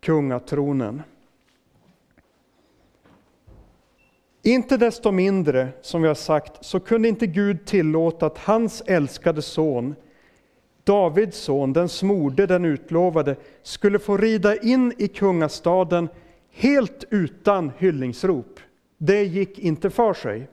kungatronen. 0.00 1.02
Inte 4.42 4.76
desto 4.76 5.10
mindre, 5.10 5.68
som 5.82 6.02
vi 6.02 6.08
har 6.08 6.14
sagt, 6.14 6.64
så 6.64 6.80
kunde 6.80 7.08
inte 7.08 7.26
Gud 7.26 7.66
tillåta 7.66 8.26
att 8.26 8.38
hans 8.38 8.82
älskade 8.86 9.42
son, 9.42 9.94
Davids 10.84 11.36
son, 11.36 11.72
den 11.72 11.88
smorde, 11.88 12.46
den 12.46 12.64
utlovade, 12.64 13.36
skulle 13.62 13.98
få 13.98 14.16
rida 14.16 14.56
in 14.56 14.92
i 14.98 15.08
kungastaden 15.08 16.08
helt 16.50 17.04
utan 17.10 17.72
hyllningsrop. 17.78 18.60
Det 18.98 19.24
gick 19.24 19.58
inte 19.58 19.90
för 19.90 20.14
sig. 20.14 20.48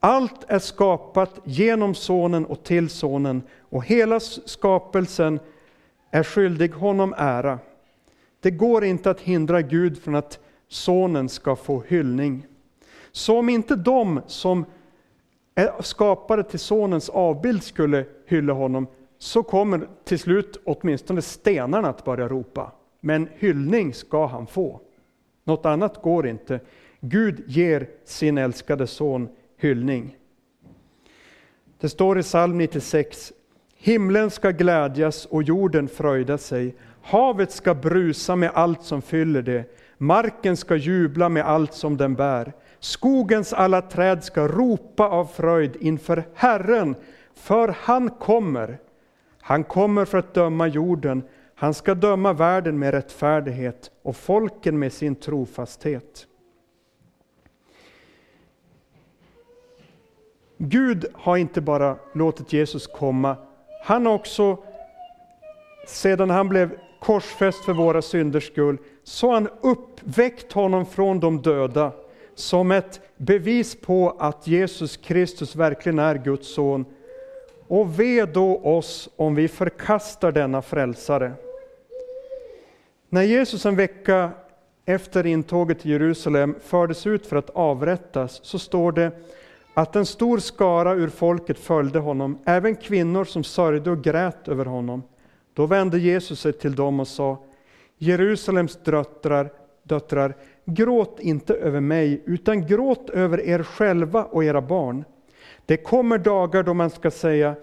Allt 0.00 0.44
är 0.50 0.58
skapat 0.58 1.40
genom 1.44 1.94
Sonen 1.94 2.46
och 2.46 2.64
till 2.64 2.88
Sonen 2.88 3.42
och 3.58 3.84
hela 3.84 4.20
skapelsen 4.20 5.40
är 6.10 6.22
skyldig 6.22 6.70
honom 6.70 7.14
ära. 7.16 7.58
Det 8.40 8.50
går 8.50 8.84
inte 8.84 9.10
att 9.10 9.20
hindra 9.20 9.62
Gud 9.62 10.02
från 10.02 10.14
att 10.14 10.38
Sonen 10.68 11.28
ska 11.28 11.56
få 11.56 11.82
hyllning. 11.88 12.46
Så 13.12 13.38
om 13.38 13.48
inte 13.48 13.76
de 13.76 14.20
som 14.26 14.64
är 15.54 15.82
skapade 15.82 16.44
till 16.44 16.58
Sonens 16.58 17.08
avbild 17.08 17.62
skulle 17.62 18.04
hylla 18.26 18.52
honom, 18.52 18.86
så 19.22 19.42
kommer 19.42 19.88
till 20.04 20.18
slut 20.18 20.60
åtminstone 20.64 21.22
stenarna 21.22 21.88
att 21.88 22.04
börja 22.04 22.28
ropa. 22.28 22.72
Men 23.00 23.28
hyllning 23.34 23.94
ska 23.94 24.26
han 24.26 24.46
få. 24.46 24.80
Något 25.44 25.66
annat 25.66 26.02
går 26.02 26.26
inte. 26.26 26.60
Gud 27.00 27.44
ger 27.46 27.88
sin 28.04 28.38
älskade 28.38 28.86
son 28.86 29.28
hyllning. 29.56 30.16
Det 31.80 31.88
står 31.88 32.18
i 32.18 32.22
psalm 32.22 32.58
96. 32.58 33.32
Himlen 33.76 34.30
ska 34.30 34.50
glädjas 34.50 35.26
och 35.26 35.42
jorden 35.42 35.88
fröjda 35.88 36.38
sig. 36.38 36.74
Havet 37.02 37.52
ska 37.52 37.74
brusa 37.74 38.36
med 38.36 38.50
allt 38.54 38.82
som 38.82 39.02
fyller 39.02 39.42
det. 39.42 39.64
Marken 39.98 40.56
ska 40.56 40.76
jubla 40.76 41.28
med 41.28 41.46
allt 41.46 41.74
som 41.74 41.96
den 41.96 42.14
bär. 42.14 42.52
Skogens 42.78 43.52
alla 43.52 43.82
träd 43.82 44.24
ska 44.24 44.48
ropa 44.48 45.08
av 45.08 45.24
fröjd 45.26 45.76
inför 45.80 46.24
Herren, 46.34 46.94
för 47.34 47.74
han 47.78 48.10
kommer. 48.10 48.78
Han 49.40 49.64
kommer 49.64 50.04
för 50.04 50.18
att 50.18 50.34
döma 50.34 50.66
jorden, 50.66 51.22
han 51.54 51.74
ska 51.74 51.94
döma 51.94 52.32
världen 52.32 52.78
med 52.78 52.94
rättfärdighet 52.94 53.90
och 54.02 54.16
folken 54.16 54.78
med 54.78 54.92
sin 54.92 55.14
trofasthet. 55.14 56.26
Gud 60.58 61.06
har 61.14 61.36
inte 61.36 61.60
bara 61.60 61.96
låtit 62.12 62.52
Jesus 62.52 62.86
komma, 62.86 63.36
han 63.84 64.06
har 64.06 64.12
också, 64.12 64.58
sedan 65.86 66.30
han 66.30 66.48
blev 66.48 66.76
korsfäst 67.00 67.64
för 67.64 67.72
våra 67.72 68.02
synders 68.02 68.46
skull, 68.46 68.78
så 69.04 69.26
har 69.26 69.34
han 69.34 69.48
uppväckt 69.60 70.52
honom 70.52 70.86
från 70.86 71.20
de 71.20 71.42
döda 71.42 71.92
som 72.34 72.70
ett 72.70 73.00
bevis 73.16 73.80
på 73.80 74.16
att 74.18 74.46
Jesus 74.46 74.96
Kristus 74.96 75.56
verkligen 75.56 75.98
är 75.98 76.14
Guds 76.14 76.54
son. 76.54 76.84
Och 77.70 78.00
ve 78.00 78.24
då 78.24 78.58
oss 78.58 79.08
om 79.16 79.34
vi 79.34 79.48
förkastar 79.48 80.32
denna 80.32 80.62
frälsare. 80.62 81.32
När 83.08 83.22
Jesus 83.22 83.66
en 83.66 83.76
vecka 83.76 84.30
efter 84.84 85.26
intåget 85.26 85.80
till 85.80 85.90
Jerusalem 85.90 86.54
fördes 86.60 87.06
ut 87.06 87.26
för 87.26 87.36
att 87.36 87.50
avrättas 87.50 88.40
så 88.42 88.58
står 88.58 88.92
det 88.92 89.12
att 89.74 89.96
en 89.96 90.06
stor 90.06 90.38
skara 90.38 90.94
ur 90.94 91.08
folket 91.08 91.58
följde 91.58 91.98
honom, 91.98 92.38
även 92.44 92.76
kvinnor 92.76 93.24
som 93.24 93.44
sörjde 93.44 93.90
och 93.90 94.04
grät 94.04 94.48
över 94.48 94.64
honom. 94.64 95.02
Då 95.54 95.66
vände 95.66 95.98
Jesus 95.98 96.40
sig 96.40 96.52
till 96.52 96.74
dem 96.74 97.00
och 97.00 97.08
sa 97.08 97.38
Jerusalems 97.98 98.78
döttrar, 98.84 99.50
döttrar, 99.82 100.36
gråt 100.64 101.20
inte 101.20 101.54
över 101.54 101.80
mig, 101.80 102.22
utan 102.24 102.66
gråt 102.66 103.10
över 103.10 103.40
er 103.40 103.62
själva 103.62 104.24
och 104.24 104.44
era 104.44 104.60
barn. 104.60 105.04
Det 105.70 105.76
kommer 105.76 106.18
dagar 106.18 106.62
då 106.62 106.74
man 106.74 106.90
ska 106.90 107.10
säga, 107.10 107.54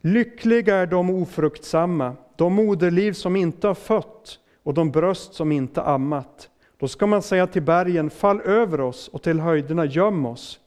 lyckliga 0.00 0.76
är 0.76 0.86
de 0.86 1.10
ofruktsamma, 1.10 2.16
de 2.36 2.54
moderliv 2.54 3.12
som 3.12 3.36
inte 3.36 3.66
har 3.66 3.74
fött 3.74 4.38
och 4.62 4.74
de 4.74 4.90
bröst 4.90 5.34
som 5.34 5.52
inte 5.52 5.82
ammat. 5.82 6.50
Då 6.78 6.88
ska 6.88 7.06
man 7.06 7.22
säga 7.22 7.46
till 7.46 7.62
bergen, 7.62 8.10
fall 8.10 8.40
över 8.40 8.80
oss 8.80 9.08
och 9.08 9.22
till 9.22 9.40
höjderna, 9.40 9.84
göm 9.84 10.26
oss. 10.26 10.60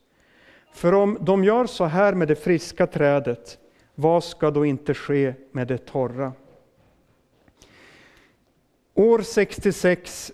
För 0.74 0.94
om 0.94 1.18
de 1.22 1.44
gör 1.44 1.66
så 1.66 1.86
här 1.86 2.14
med 2.14 2.28
det 2.28 2.36
friska 2.36 2.88
trädet, 2.88 3.58
vad 3.96 4.24
ska 4.24 4.52
då 4.52 4.66
inte 4.66 4.94
ske 4.94 5.34
med 5.52 5.68
det 5.68 5.78
torra? 5.78 6.34
År 8.94 9.22
66 9.22 10.32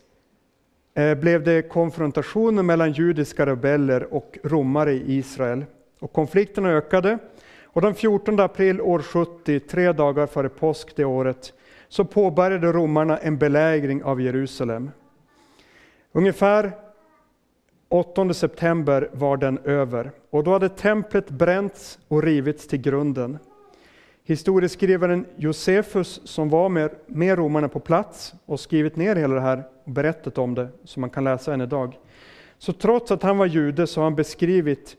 eh, 0.94 1.16
blev 1.16 1.44
det 1.44 1.70
konfrontationer 1.70 2.64
mellan 2.64 2.92
judiska 2.92 3.46
rebeller 3.46 4.14
och 4.14 4.38
romare 4.44 4.94
i 4.94 5.18
Israel. 5.18 5.66
Och 6.06 6.14
konflikterna 6.14 6.70
ökade. 6.70 7.18
Och 7.64 7.82
den 7.82 7.96
14 7.96 8.40
april 8.40 8.82
år 8.82 9.00
70, 9.00 9.60
tre 9.60 9.92
dagar 9.92 10.28
före 10.28 10.50
påsk 10.50 10.96
det 10.96 11.06
året, 11.06 11.54
så 11.88 12.06
påbörjade 12.06 12.72
romarna 12.72 13.18
en 13.18 13.38
belägring 13.38 14.04
av 14.04 14.22
Jerusalem. 14.22 14.92
Ungefär 16.12 16.72
8 17.90 18.34
september 18.34 19.10
var 19.14 19.38
den 19.38 19.58
över 19.58 20.12
och 20.30 20.44
då 20.44 20.52
hade 20.52 20.70
templet 20.70 21.30
bränts 21.30 22.00
och 22.08 22.24
rivits 22.24 22.68
till 22.68 22.82
grunden. 22.82 23.38
Historieskrivaren 24.24 25.26
Josefus 25.36 26.22
som 26.24 26.50
var 26.50 26.70
med, 26.70 26.92
med 27.06 27.38
romarna 27.38 27.68
på 27.68 27.80
plats 27.80 28.34
och 28.46 28.60
skrivit 28.60 28.96
ner 28.96 29.16
hela 29.16 29.36
det 29.36 29.42
här 29.42 29.64
och 29.84 29.92
berättat 29.92 30.38
om 30.38 30.56
det, 30.56 30.68
som 30.84 31.02
man 31.02 31.10
kan 31.10 31.24
läsa 31.24 31.54
än 31.54 31.62
idag. 31.62 32.00
Så 32.58 32.74
trots 32.74 33.12
att 33.12 33.24
han 33.24 33.38
var 33.38 33.46
jude 33.46 33.88
så 33.88 34.00
har 34.00 34.04
han 34.04 34.16
beskrivit 34.16 34.98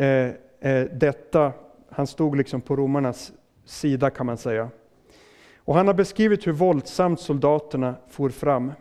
Eh, 0.00 0.30
eh, 0.60 0.86
detta, 0.92 1.52
han 1.90 2.06
stod 2.06 2.36
liksom 2.36 2.60
på 2.60 2.76
romarnas 2.76 3.32
sida 3.64 4.10
kan 4.10 4.26
man 4.26 4.36
säga. 4.36 4.68
Och 5.56 5.74
han 5.74 5.86
har 5.86 5.94
beskrivit 5.94 6.46
hur 6.46 6.52
våldsamt 6.52 7.20
soldaterna 7.20 7.94
for 8.08 8.30
fram. 8.30 8.72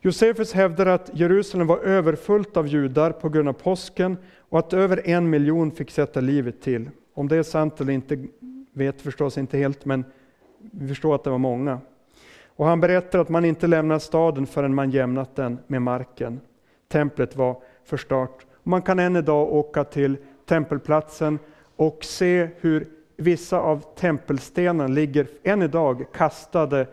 Josefus 0.00 0.52
hävdar 0.52 0.86
att 0.86 1.10
Jerusalem 1.14 1.66
var 1.66 1.78
överfullt 1.78 2.56
av 2.56 2.66
judar 2.66 3.10
på 3.10 3.28
grund 3.28 3.48
av 3.48 3.52
påsken 3.52 4.16
och 4.38 4.58
att 4.58 4.72
över 4.72 5.08
en 5.08 5.30
miljon 5.30 5.70
fick 5.70 5.90
sätta 5.90 6.20
livet 6.20 6.62
till. 6.62 6.90
Om 7.14 7.28
det 7.28 7.36
är 7.36 7.42
sant 7.42 7.80
eller 7.80 7.92
inte 7.92 8.26
vet 8.72 9.02
förstås 9.02 9.38
inte 9.38 9.58
helt, 9.58 9.84
men 9.84 10.04
vi 10.58 10.88
förstår 10.88 11.14
att 11.14 11.24
det 11.24 11.30
var 11.30 11.38
många. 11.38 11.80
Och 12.56 12.66
han 12.66 12.80
berättar 12.80 13.18
att 13.18 13.28
man 13.28 13.44
inte 13.44 13.66
lämnar 13.66 13.98
staden 13.98 14.46
förrän 14.46 14.74
man 14.74 14.90
jämnat 14.90 15.36
den 15.36 15.58
med 15.66 15.82
marken. 15.82 16.40
Templet 16.88 17.36
var 17.36 17.62
förstört. 17.84 18.46
Man 18.62 18.82
kan 18.82 18.98
än 18.98 19.16
idag 19.16 19.52
åka 19.52 19.84
till 19.84 20.16
tempelplatsen 20.46 21.38
och 21.76 22.04
se 22.04 22.48
hur 22.60 22.88
vissa 23.16 23.58
av 23.58 23.84
tempelstenarna 23.94 24.86
ligger 24.86 25.26
än 25.42 25.62
idag 25.62 26.04
kastade 26.12 26.86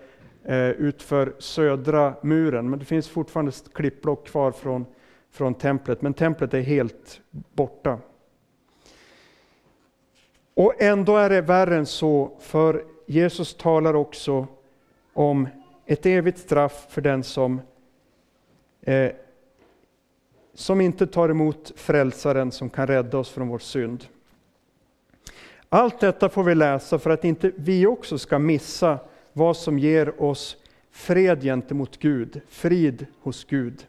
eh, 0.44 0.70
utför 0.70 1.34
södra 1.40 2.14
muren. 2.22 2.70
Men 2.70 2.80
det 2.80 2.86
finns 2.86 3.10
fortfarande 3.10 3.52
klippblock 3.74 4.28
kvar 4.28 4.52
från, 4.52 4.86
från 5.32 5.54
templet, 5.54 6.02
men 6.02 6.14
templet 6.14 6.54
är 6.54 6.62
helt 6.62 7.22
borta. 7.32 7.98
Och 10.54 10.82
ändå 10.82 11.18
är 11.18 11.30
det 11.30 11.42
värre 11.42 11.76
än 11.76 11.86
så, 11.86 12.32
för 12.40 12.84
Jesus 13.06 13.58
talar 13.58 13.94
också 13.94 14.48
om 15.14 15.48
ett 15.86 16.06
evigt 16.06 16.40
straff 16.40 16.86
för 16.90 17.02
den 17.02 17.24
som, 17.24 17.62
eh, 18.82 19.12
som 20.54 20.82
inte 20.82 21.08
tar 21.08 21.30
emot 21.30 21.72
frälsaren 21.76 22.52
som 22.52 22.70
kan 22.70 22.88
rädda 22.88 23.18
oss 23.18 23.30
från 23.30 23.48
vår 23.48 23.60
synd. 23.60 24.06
Allt 25.70 26.00
detta 26.00 26.30
får 26.30 26.44
vi 26.44 26.56
läsa 26.56 27.00
för 27.00 27.10
att 27.10 27.26
inte 27.26 27.52
vi 27.56 27.86
också 27.86 28.18
ska 28.18 28.40
missa 28.40 29.00
vad 29.34 29.58
som 29.58 29.80
ger 29.80 30.22
oss 30.24 30.58
fred 30.92 31.42
gentemot 31.42 32.00
Gud, 32.00 32.42
frid 32.50 33.06
hos 33.22 33.46
Gud. 33.46 33.86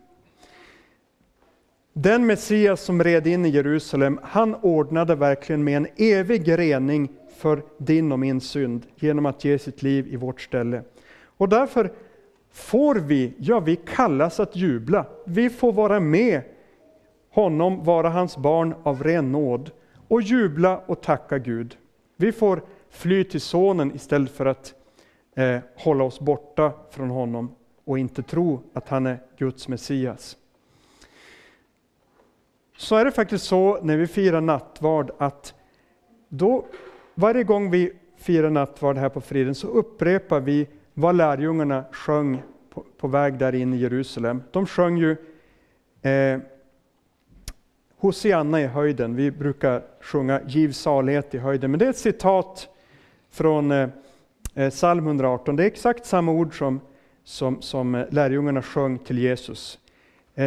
Den 1.93 2.27
Messias 2.27 2.81
som 2.81 3.05
red 3.05 3.27
in 3.27 3.47
i 3.47 3.49
Jerusalem, 3.49 4.21
han 4.23 4.55
ordnade 4.55 5.15
verkligen 5.15 5.65
med 5.65 5.77
en 5.77 5.87
evig 5.97 6.59
rening 6.59 7.09
för 7.37 7.63
din 7.79 8.13
och 8.13 8.19
min 8.19 8.41
synd 8.41 8.87
genom 8.97 9.27
att 9.27 9.45
ge 9.45 9.59
sitt 9.59 9.83
liv 9.83 10.07
i 10.09 10.17
vårt 10.17 10.41
ställe. 10.41 10.83
Och 11.37 11.49
därför 11.49 11.93
får 12.53 12.95
vi, 12.95 13.35
ja 13.39 13.61
vi 13.61 13.77
kallas 13.77 14.41
att 14.41 14.57
jubla. 14.57 15.07
Vi 15.27 15.51
får 15.51 15.73
vara 15.73 16.01
med 16.01 16.43
honom, 17.33 17.85
vara 17.85 18.09
hans 18.09 18.37
barn 18.37 18.75
av 18.83 19.03
ren 19.03 19.33
nåd 19.33 19.71
och 20.09 20.23
jubla 20.23 20.79
och 20.87 21.01
tacka 21.01 21.39
Gud. 21.39 21.77
Vi 22.17 22.33
får 22.33 22.63
fly 22.91 23.25
till 23.25 23.41
sonen 23.41 23.95
istället 23.95 24.31
för 24.31 24.47
att 24.47 24.75
eh, 25.37 25.59
hålla 25.77 26.05
oss 26.05 26.21
borta 26.21 26.73
från 26.91 27.11
honom 27.11 27.55
och 27.85 27.99
inte 27.99 28.23
tro 28.23 28.61
att 28.73 28.89
han 28.89 29.07
är 29.07 29.19
Guds 29.39 29.69
Messias. 29.69 30.37
Så 32.77 32.97
är 32.97 33.05
det 33.05 33.11
faktiskt 33.11 33.45
så 33.45 33.79
när 33.83 33.97
vi 33.97 34.07
firar 34.07 34.41
nattvard 34.41 35.11
att 35.19 35.55
då, 36.29 36.67
varje 37.15 37.45
gång 37.45 37.71
vi 37.71 37.93
firar 38.17 38.51
nattvard 38.51 38.97
här 38.97 39.09
på 39.09 39.21
friden 39.21 39.55
så 39.55 39.67
upprepar 39.67 40.41
vi 40.41 40.69
vad 40.95 41.15
lärjungarna 41.15 41.85
sjöng 41.93 42.43
på, 42.71 42.85
på 42.99 43.09
väg 43.09 43.39
där 43.39 43.55
in 43.55 43.75
i 43.75 43.77
Jerusalem. 43.77 44.43
De 44.51 44.67
sjöng 44.67 44.97
ju 44.97 45.17
eh, 46.03 46.41
Hosianna 48.03 48.61
i 48.61 48.67
höjden. 48.67 49.17
Vi 49.17 49.31
brukar 49.31 49.83
sjunga 50.01 50.41
Giv 50.47 50.73
salighet 50.73 51.35
i 51.35 51.39
höjden. 51.39 51.71
Men 51.71 51.79
det 51.79 51.87
är 51.87 51.91
ett 51.91 51.97
citat 51.97 52.69
från 53.31 53.71
eh, 53.71 53.89
eh, 54.55 54.71
psalm 54.71 55.07
118. 55.07 55.57
Det 55.57 55.63
är 55.63 55.67
exakt 55.67 56.07
samma 56.07 56.33
ord 56.33 56.59
som, 56.59 56.81
som, 57.25 57.63
som 57.63 57.95
eh, 57.95 58.05
lärjungarna 58.11 58.63
sjöng 58.63 58.99
till 58.99 59.19
Jesus. 59.19 59.79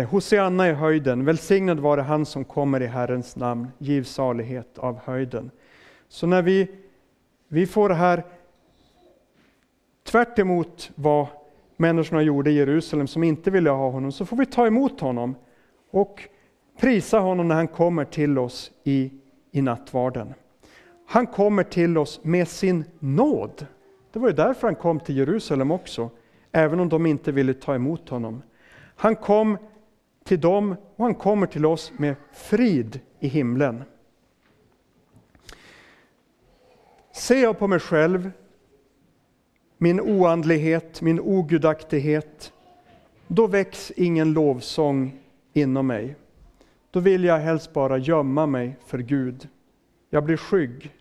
Hosianna 0.10 0.70
i 0.70 0.74
höjden, 0.74 1.26
välsignad 1.26 1.80
vare 1.80 2.02
han 2.02 2.26
som 2.26 2.46
kommer 2.46 2.82
i 2.82 2.86
Herrens 2.86 3.36
namn, 3.36 3.68
giv 3.78 4.04
salighet 4.04 4.78
av 4.78 5.00
höjden. 5.06 5.52
Så 6.08 6.28
när 6.28 6.42
vi, 6.42 6.68
vi 7.48 7.68
får 7.68 7.90
det 7.90 7.96
här 7.96 8.24
tvärt 10.04 10.40
emot 10.40 10.92
vad 10.96 11.28
människorna 11.78 12.22
gjorde 12.22 12.52
i 12.52 12.54
Jerusalem 12.54 13.08
som 13.08 13.24
inte 13.24 13.52
ville 13.52 13.70
ha 13.70 13.90
honom, 13.90 14.12
så 14.12 14.26
får 14.26 14.38
vi 14.38 14.46
ta 14.46 14.68
emot 14.68 15.00
honom 15.00 15.36
och 15.92 16.30
prisa 16.78 17.20
honom 17.20 17.48
när 17.48 17.56
han 17.56 17.68
kommer 17.68 18.06
till 18.06 18.38
oss 18.38 18.72
i, 18.84 19.12
i 19.52 19.62
nattvarden. 19.62 20.34
Han 21.08 21.28
kommer 21.28 21.64
till 21.64 21.98
oss 21.98 22.20
med 22.24 22.48
sin 22.48 22.86
nåd. 23.00 23.66
Det 24.12 24.20
var 24.20 24.28
ju 24.28 24.36
därför 24.36 24.68
han 24.68 24.76
kom 24.76 25.00
till 25.00 25.18
Jerusalem 25.18 25.72
också, 25.72 26.10
även 26.52 26.80
om 26.80 26.90
de 26.90 27.06
inte 27.06 27.32
ville 27.32 27.54
ta 27.54 27.76
emot 27.76 28.10
honom. 28.10 28.42
Han 28.96 29.16
kom 29.16 29.58
till 30.24 30.42
dem 30.42 30.76
och 30.96 31.06
han 31.06 31.16
kommer 31.16 31.48
till 31.48 31.66
oss 31.66 31.92
med 31.98 32.16
frid 32.34 33.00
i 33.20 33.28
himlen. 33.28 33.84
Ser 37.14 37.44
jag 37.44 37.60
på 37.60 37.68
mig 37.68 37.80
själv, 37.80 38.32
min 39.78 40.02
oandlighet, 40.02 41.02
min 41.02 41.20
ogudaktighet, 41.20 42.54
då 43.28 43.48
väcks 43.48 43.92
ingen 43.92 44.34
lovsång 44.34 45.20
inom 45.54 45.88
mig. 45.88 46.16
Då 46.96 47.02
vill 47.02 47.24
jag 47.24 47.40
helst 47.40 47.74
bara 47.74 47.98
gömma 47.98 48.46
mig 48.46 48.78
för 48.86 48.98
Gud. 48.98 49.48
Jag 50.10 50.24
blir 50.24 50.38
skygg. 50.38 50.96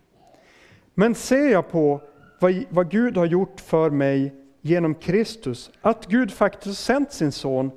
Men 0.95 1.15
ser 1.15 1.49
jag 1.49 1.71
på 1.71 2.01
vad, 2.41 2.65
vad 2.69 2.91
Gud 2.91 3.17
har 3.17 3.27
gjort 3.27 3.61
för 3.61 3.91
mig 3.91 4.35
genom 4.61 4.95
Kristus, 4.95 5.71
att 5.81 6.07
Gud 6.07 6.31
faktiskt 6.31 6.85
sänt 6.85 7.13
sin 7.13 7.33
son 7.33 7.71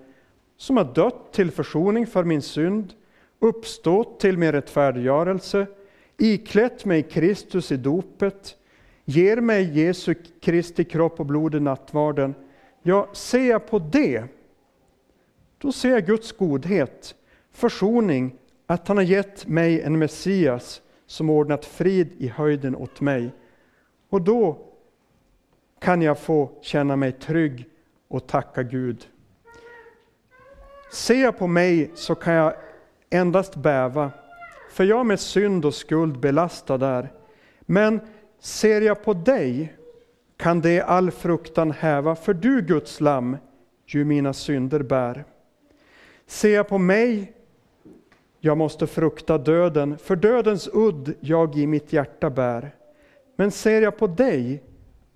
som 0.57 0.77
har 0.77 0.93
dött 0.93 1.31
till 1.31 1.51
försoning 1.51 2.07
för 2.07 2.23
min 2.23 2.41
synd, 2.41 2.93
uppstått 3.39 4.19
till 4.19 4.37
min 4.37 4.51
rättfärdiggörelse, 4.51 5.67
iklätt 6.17 6.85
mig 6.85 7.03
Kristus 7.03 7.71
i 7.71 7.77
dopet, 7.77 8.55
ger 9.05 9.37
mig 9.37 9.79
Jesu 9.79 10.15
Kristi 10.41 10.83
kropp 10.83 11.19
och 11.19 11.25
blod 11.25 11.55
i 11.55 11.59
nattvarden. 11.59 12.35
Ja, 12.81 13.09
ser 13.13 13.49
jag 13.49 13.67
på 13.67 13.79
det, 13.79 14.23
då 15.57 15.71
ser 15.71 15.89
jag 15.89 16.05
Guds 16.05 16.31
godhet 16.31 17.15
försoning, 17.57 18.35
att 18.65 18.87
han 18.87 18.97
har 18.97 19.03
gett 19.03 19.47
mig 19.47 19.81
en 19.81 19.99
Messias 19.99 20.81
som 21.05 21.29
ordnat 21.29 21.65
frid 21.65 22.13
i 22.17 22.27
höjden 22.27 22.75
åt 22.75 23.01
mig. 23.01 23.31
Och 24.09 24.21
då 24.21 24.57
kan 25.79 26.01
jag 26.01 26.19
få 26.19 26.51
känna 26.61 26.95
mig 26.95 27.11
trygg 27.11 27.65
och 28.07 28.27
tacka 28.27 28.63
Gud. 28.63 29.07
Ser 30.91 31.23
jag 31.23 31.37
på 31.37 31.47
mig 31.47 31.91
så 31.95 32.15
kan 32.15 32.33
jag 32.33 32.53
endast 33.09 33.55
bäva, 33.55 34.11
för 34.71 34.83
jag 34.83 35.05
med 35.05 35.19
synd 35.19 35.65
och 35.65 35.73
skuld 35.73 36.19
belastad 36.19 36.87
är. 36.87 37.11
Men 37.61 37.99
ser 38.39 38.81
jag 38.81 39.03
på 39.03 39.13
dig 39.13 39.77
kan 40.37 40.61
det 40.61 40.81
all 40.81 41.11
fruktan 41.11 41.71
häva, 41.71 42.15
för 42.15 42.33
du 42.33 42.61
Guds 42.61 43.01
lamm 43.01 43.37
ju 43.85 44.05
mina 44.05 44.33
synder 44.33 44.79
bär. 44.79 45.25
Ser 46.25 46.55
jag 46.55 46.67
på 46.67 46.77
mig, 46.77 47.33
jag 48.47 48.57
måste 48.57 48.87
frukta 48.87 49.37
döden, 49.37 49.97
för 49.97 50.15
dödens 50.15 50.69
udd 50.73 51.13
jag 51.19 51.55
i 51.57 51.67
mitt 51.67 51.93
hjärta 51.93 52.29
bär. 52.29 52.75
Men 53.35 53.51
ser 53.51 53.81
jag 53.81 53.97
på 53.97 54.07
dig, 54.07 54.63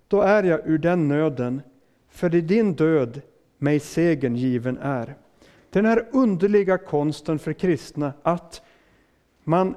då 0.08 0.20
är 0.20 0.42
jag 0.42 0.60
ur 0.66 0.78
den 0.78 1.08
nöden, 1.08 1.62
för 2.08 2.34
i 2.34 2.40
din 2.40 2.74
död 2.74 3.20
mig 3.58 3.80
segern 3.80 4.36
given 4.36 4.78
är. 4.78 5.14
Den 5.70 5.84
här 5.84 6.08
underliga 6.12 6.78
konsten 6.78 7.38
för 7.38 7.52
kristna 7.52 8.12
att 8.22 8.62
man 9.44 9.76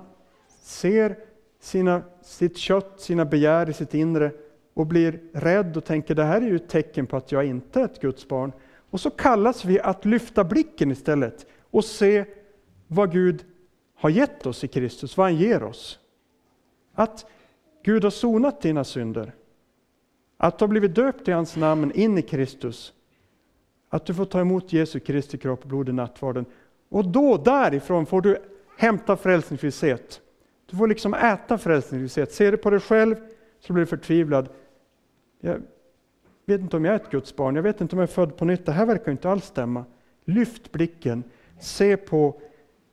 ser 0.61 1.17
sina, 1.61 2.01
sitt 2.21 2.57
kött, 2.57 2.93
sina 2.97 3.25
begär 3.25 3.69
i 3.69 3.73
sitt 3.73 3.93
inre 3.93 4.31
och 4.73 4.87
blir 4.87 5.19
rädd 5.33 5.77
och 5.77 5.85
tänker 5.85 6.15
det 6.15 6.23
här 6.23 6.41
är 6.41 6.47
ju 6.47 6.55
ett 6.55 6.69
tecken 6.69 7.07
på 7.07 7.17
att 7.17 7.31
jag 7.31 7.45
inte 7.45 7.81
är 7.81 7.85
ett 7.85 8.01
Guds 8.01 8.27
barn. 8.27 8.51
Och 8.89 8.99
så 8.99 9.09
kallas 9.09 9.65
vi 9.65 9.79
att 9.79 10.05
lyfta 10.05 10.43
blicken 10.43 10.91
istället 10.91 11.45
och 11.71 11.85
se 11.85 12.25
vad 12.87 13.11
Gud 13.11 13.45
har 13.95 14.09
gett 14.09 14.45
oss 14.45 14.63
i 14.63 14.67
Kristus, 14.67 15.17
vad 15.17 15.25
han 15.25 15.35
ger 15.35 15.63
oss. 15.63 15.99
Att 16.93 17.25
Gud 17.83 18.03
har 18.03 18.11
sonat 18.11 18.61
dina 18.61 18.83
synder. 18.83 19.35
Att 20.37 20.59
du 20.59 20.63
har 20.63 20.69
blivit 20.69 20.95
döpt 20.95 21.27
i 21.27 21.31
hans 21.31 21.55
namn 21.55 21.91
in 21.91 22.17
i 22.17 22.21
Kristus. 22.21 22.93
Att 23.89 24.05
du 24.05 24.13
får 24.13 24.25
ta 24.25 24.39
emot 24.39 24.73
Jesu 24.73 24.99
Kristi 24.99 25.37
kropp 25.37 25.61
och 25.61 25.67
blod 25.67 25.89
i 25.89 25.91
nattvarden. 25.91 26.45
Och 26.89 27.07
då 27.07 27.37
därifrån 27.37 28.05
får 28.05 28.21
du 28.21 28.37
hämta 28.77 29.17
frälsningsvisshet. 29.17 30.21
Du 30.65 30.77
får 30.77 30.87
liksom 30.87 31.13
äta 31.13 31.57
frälsningsvisshet. 31.57 32.31
Ser 32.31 32.51
du 32.51 32.57
på 32.57 32.69
dig 32.69 32.79
själv 32.79 33.15
så 33.59 33.73
blir 33.73 33.81
du 33.81 33.87
förtvivlad. 33.87 34.49
Jag 35.41 35.61
vet 36.45 36.61
inte 36.61 36.77
om 36.77 36.85
jag 36.85 36.95
är 36.95 36.99
ett 36.99 37.11
Guds 37.11 37.35
barn, 37.35 37.55
jag 37.55 37.63
vet 37.63 37.81
inte 37.81 37.95
om 37.95 37.99
jag 37.99 38.09
är 38.09 38.13
född 38.13 38.37
på 38.37 38.45
nytt. 38.45 38.65
Det 38.65 38.71
här 38.71 38.85
verkar 38.85 39.11
inte 39.11 39.29
alls 39.29 39.45
stämma. 39.45 39.85
Lyft 40.25 40.71
blicken, 40.71 41.23
se 41.59 41.97
på 41.97 42.41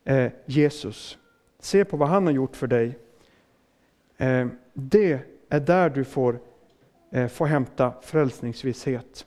eh, 0.04 0.30
Jesus. 0.46 1.18
Se 1.58 1.84
på 1.84 1.96
vad 1.96 2.08
han 2.08 2.26
har 2.26 2.32
gjort 2.32 2.56
för 2.56 2.66
dig. 2.66 2.98
Eh, 4.16 4.46
det 4.72 5.18
är 5.48 5.60
där 5.60 5.90
du 5.90 6.04
får, 6.04 6.38
eh, 7.10 7.28
får 7.28 7.46
hämta 7.46 7.92
frälsningsvisshet. 8.02 9.26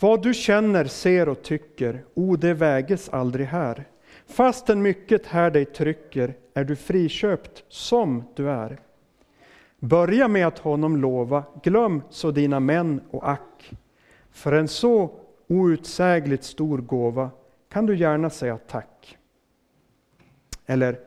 Vad 0.00 0.22
du 0.22 0.34
känner, 0.34 0.84
ser 0.84 1.28
och 1.28 1.42
tycker, 1.42 2.04
o 2.14 2.36
det 2.36 2.54
väges 2.54 3.08
aldrig 3.08 3.46
här. 3.46 3.84
Fastän 4.26 4.82
mycket 4.82 5.26
här 5.26 5.50
dig 5.50 5.64
trycker 5.64 6.34
är 6.54 6.64
du 6.64 6.76
friköpt 6.76 7.64
som 7.68 8.24
du 8.34 8.50
är. 8.50 8.80
Börja 9.78 10.28
med 10.28 10.46
att 10.46 10.58
honom 10.58 10.96
lova, 10.96 11.44
glöm 11.62 12.02
så 12.10 12.30
dina 12.30 12.60
män 12.60 13.00
och 13.10 13.30
ack. 13.30 13.72
För 14.30 14.52
en 14.52 14.68
så 14.68 15.10
outsägligt 15.46 16.44
stor 16.44 16.78
gåva 16.78 17.30
kan 17.68 17.86
du 17.86 17.96
gärna 17.96 18.30
säga 18.30 18.58
tack. 18.58 19.18
Eller 20.66 21.00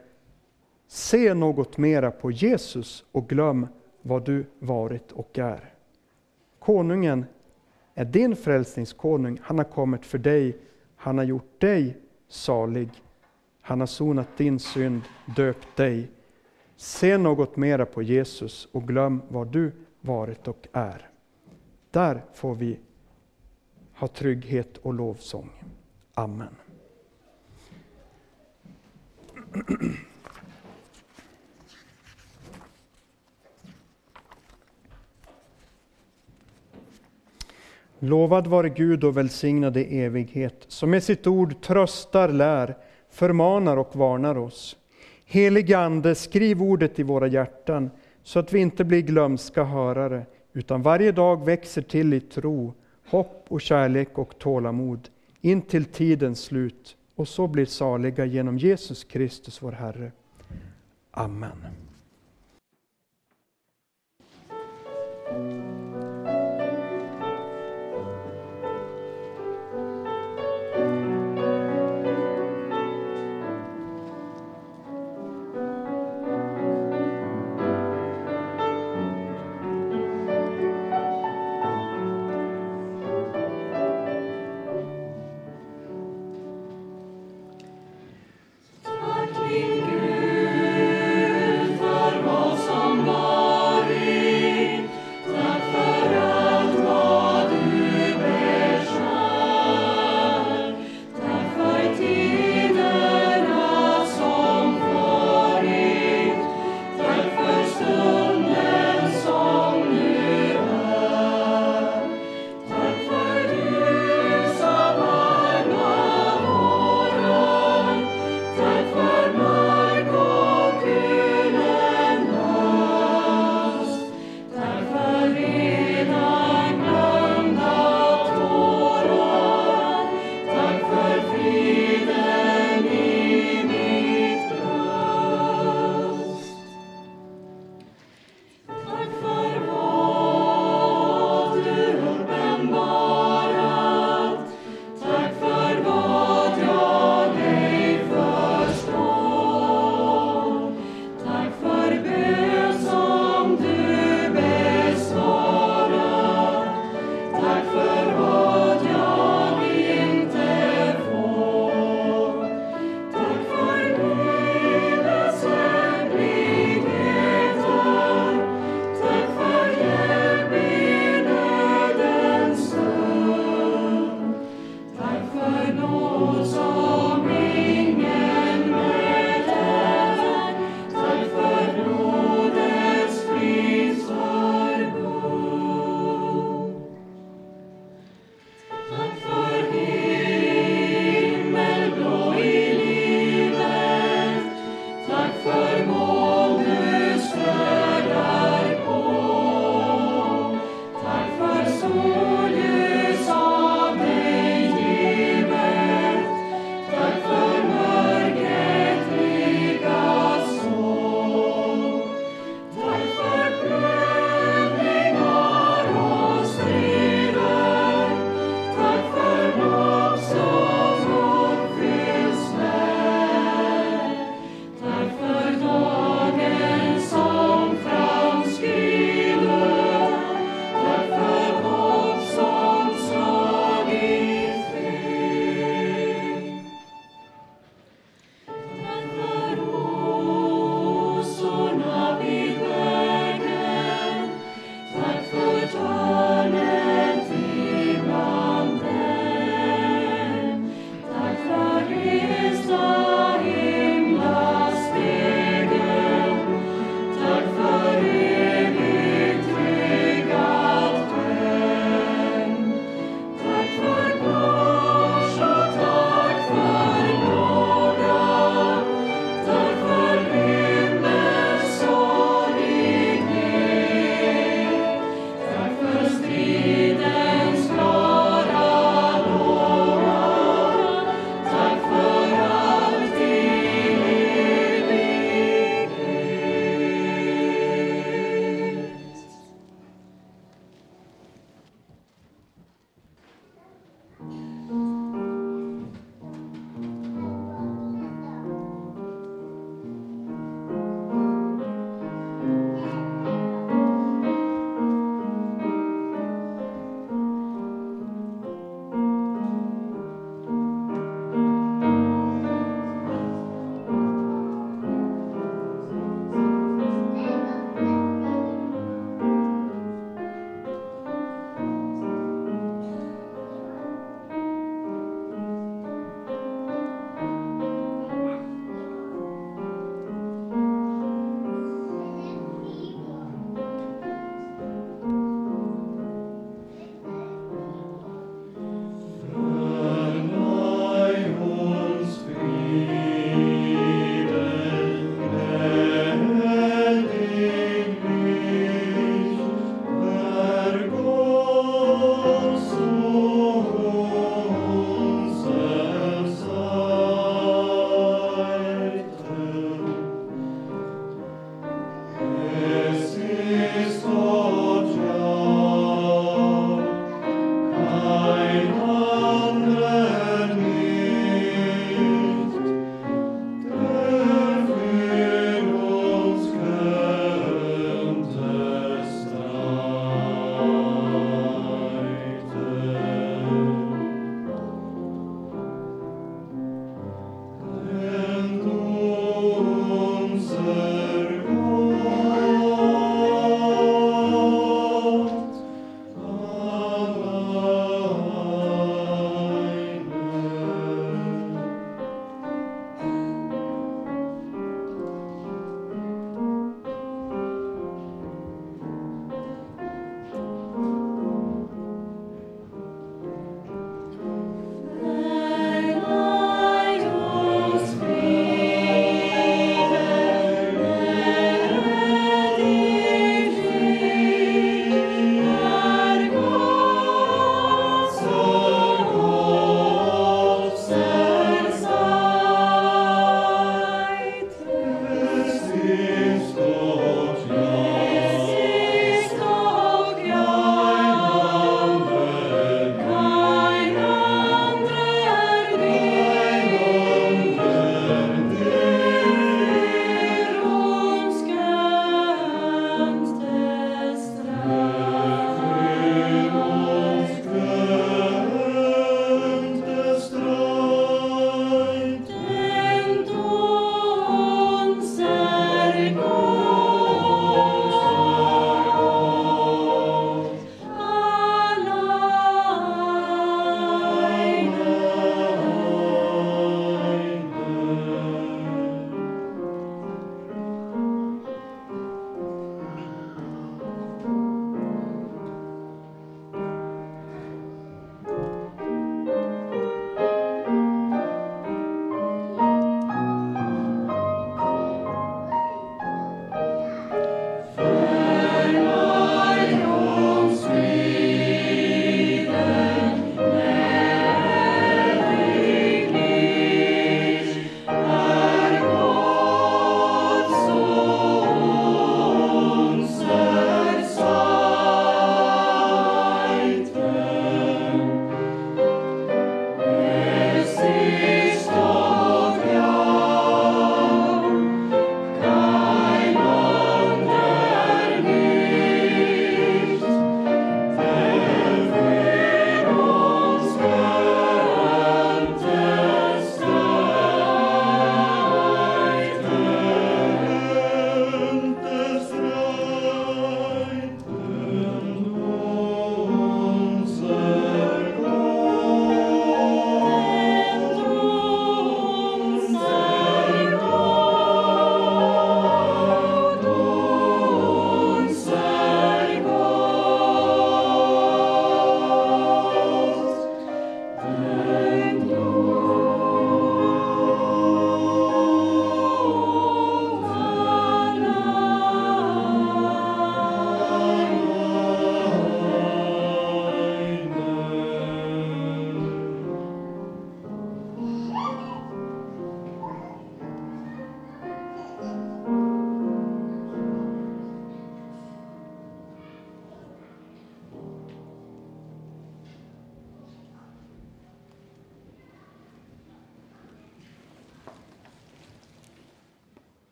se 0.88 1.34
något 1.34 1.78
mera 1.78 2.12
på 2.12 2.32
Jesus 2.32 3.06
och 3.12 3.30
glöm 3.30 3.68
vad 4.02 4.26
du 4.26 4.46
varit 4.60 5.12
och 5.12 5.40
är. 5.40 5.74
Konungen 6.60 7.26
är 7.94 8.06
din 8.06 8.36
frälsningskonung. 8.36 9.40
Han 9.44 9.58
har 9.58 9.66
kommit 9.66 10.06
för 10.06 10.18
dig. 10.18 10.58
Han 10.96 11.18
har 11.18 11.26
gjort 11.26 11.62
dig 11.62 11.98
salig. 12.28 12.90
Han 13.62 13.80
har 13.80 13.88
sonat 13.88 14.38
din 14.38 14.60
synd, 14.60 15.02
döpt 15.36 15.78
dig. 15.78 16.12
Se 16.76 17.18
något 17.18 17.58
mera 17.58 17.86
på 17.86 18.02
Jesus 18.02 18.68
och 18.72 18.88
glöm 18.88 19.22
vad 19.28 19.48
du 19.48 19.72
varit 20.02 20.48
och 20.48 20.68
är. 20.72 21.10
Där 21.92 22.26
får 22.34 22.56
vi 22.56 22.80
ha 23.94 24.08
trygghet 24.08 24.78
och 24.78 24.94
lovsång. 24.94 25.50
Amen. 26.14 26.56
Lovad 38.00 38.48
vare 38.48 38.70
Gud 38.70 39.04
och 39.04 39.18
välsignad 39.18 39.78
i 39.78 40.00
evighet, 40.00 40.66
som 40.68 40.90
med 40.90 41.04
sitt 41.04 41.28
ord 41.28 41.62
tröstar, 41.62 42.30
lär, 42.30 42.78
förmanar 43.10 43.78
och 43.78 43.96
varnar 43.96 44.38
oss. 44.38 44.78
Helige 45.26 45.78
Ande, 45.78 46.16
skriv 46.16 46.62
ordet 46.62 47.00
i 47.00 47.04
våra 47.04 47.28
hjärtan, 47.28 47.90
så 48.24 48.40
att 48.40 48.54
vi 48.54 48.60
inte 48.60 48.84
blir 48.84 49.02
glömska 49.02 49.64
hörare, 49.64 50.26
utan 50.54 50.82
varje 50.82 51.12
dag 51.12 51.46
växer 51.46 51.82
till 51.82 52.14
i 52.14 52.22
tro, 52.22 52.74
hopp 53.10 53.46
och 53.48 53.62
kärlek 53.62 54.18
och 54.18 54.40
tålamod, 54.40 55.10
in 55.42 55.62
till 55.62 55.86
tidens 55.86 56.42
slut 56.42 56.96
och 57.16 57.28
så 57.28 57.48
blir 57.48 57.66
saliga 57.66 58.26
genom 58.26 58.58
Jesus 58.58 59.04
Kristus, 59.04 59.62
vår 59.62 59.72
Herre. 59.72 60.12
Amen. 61.12 61.58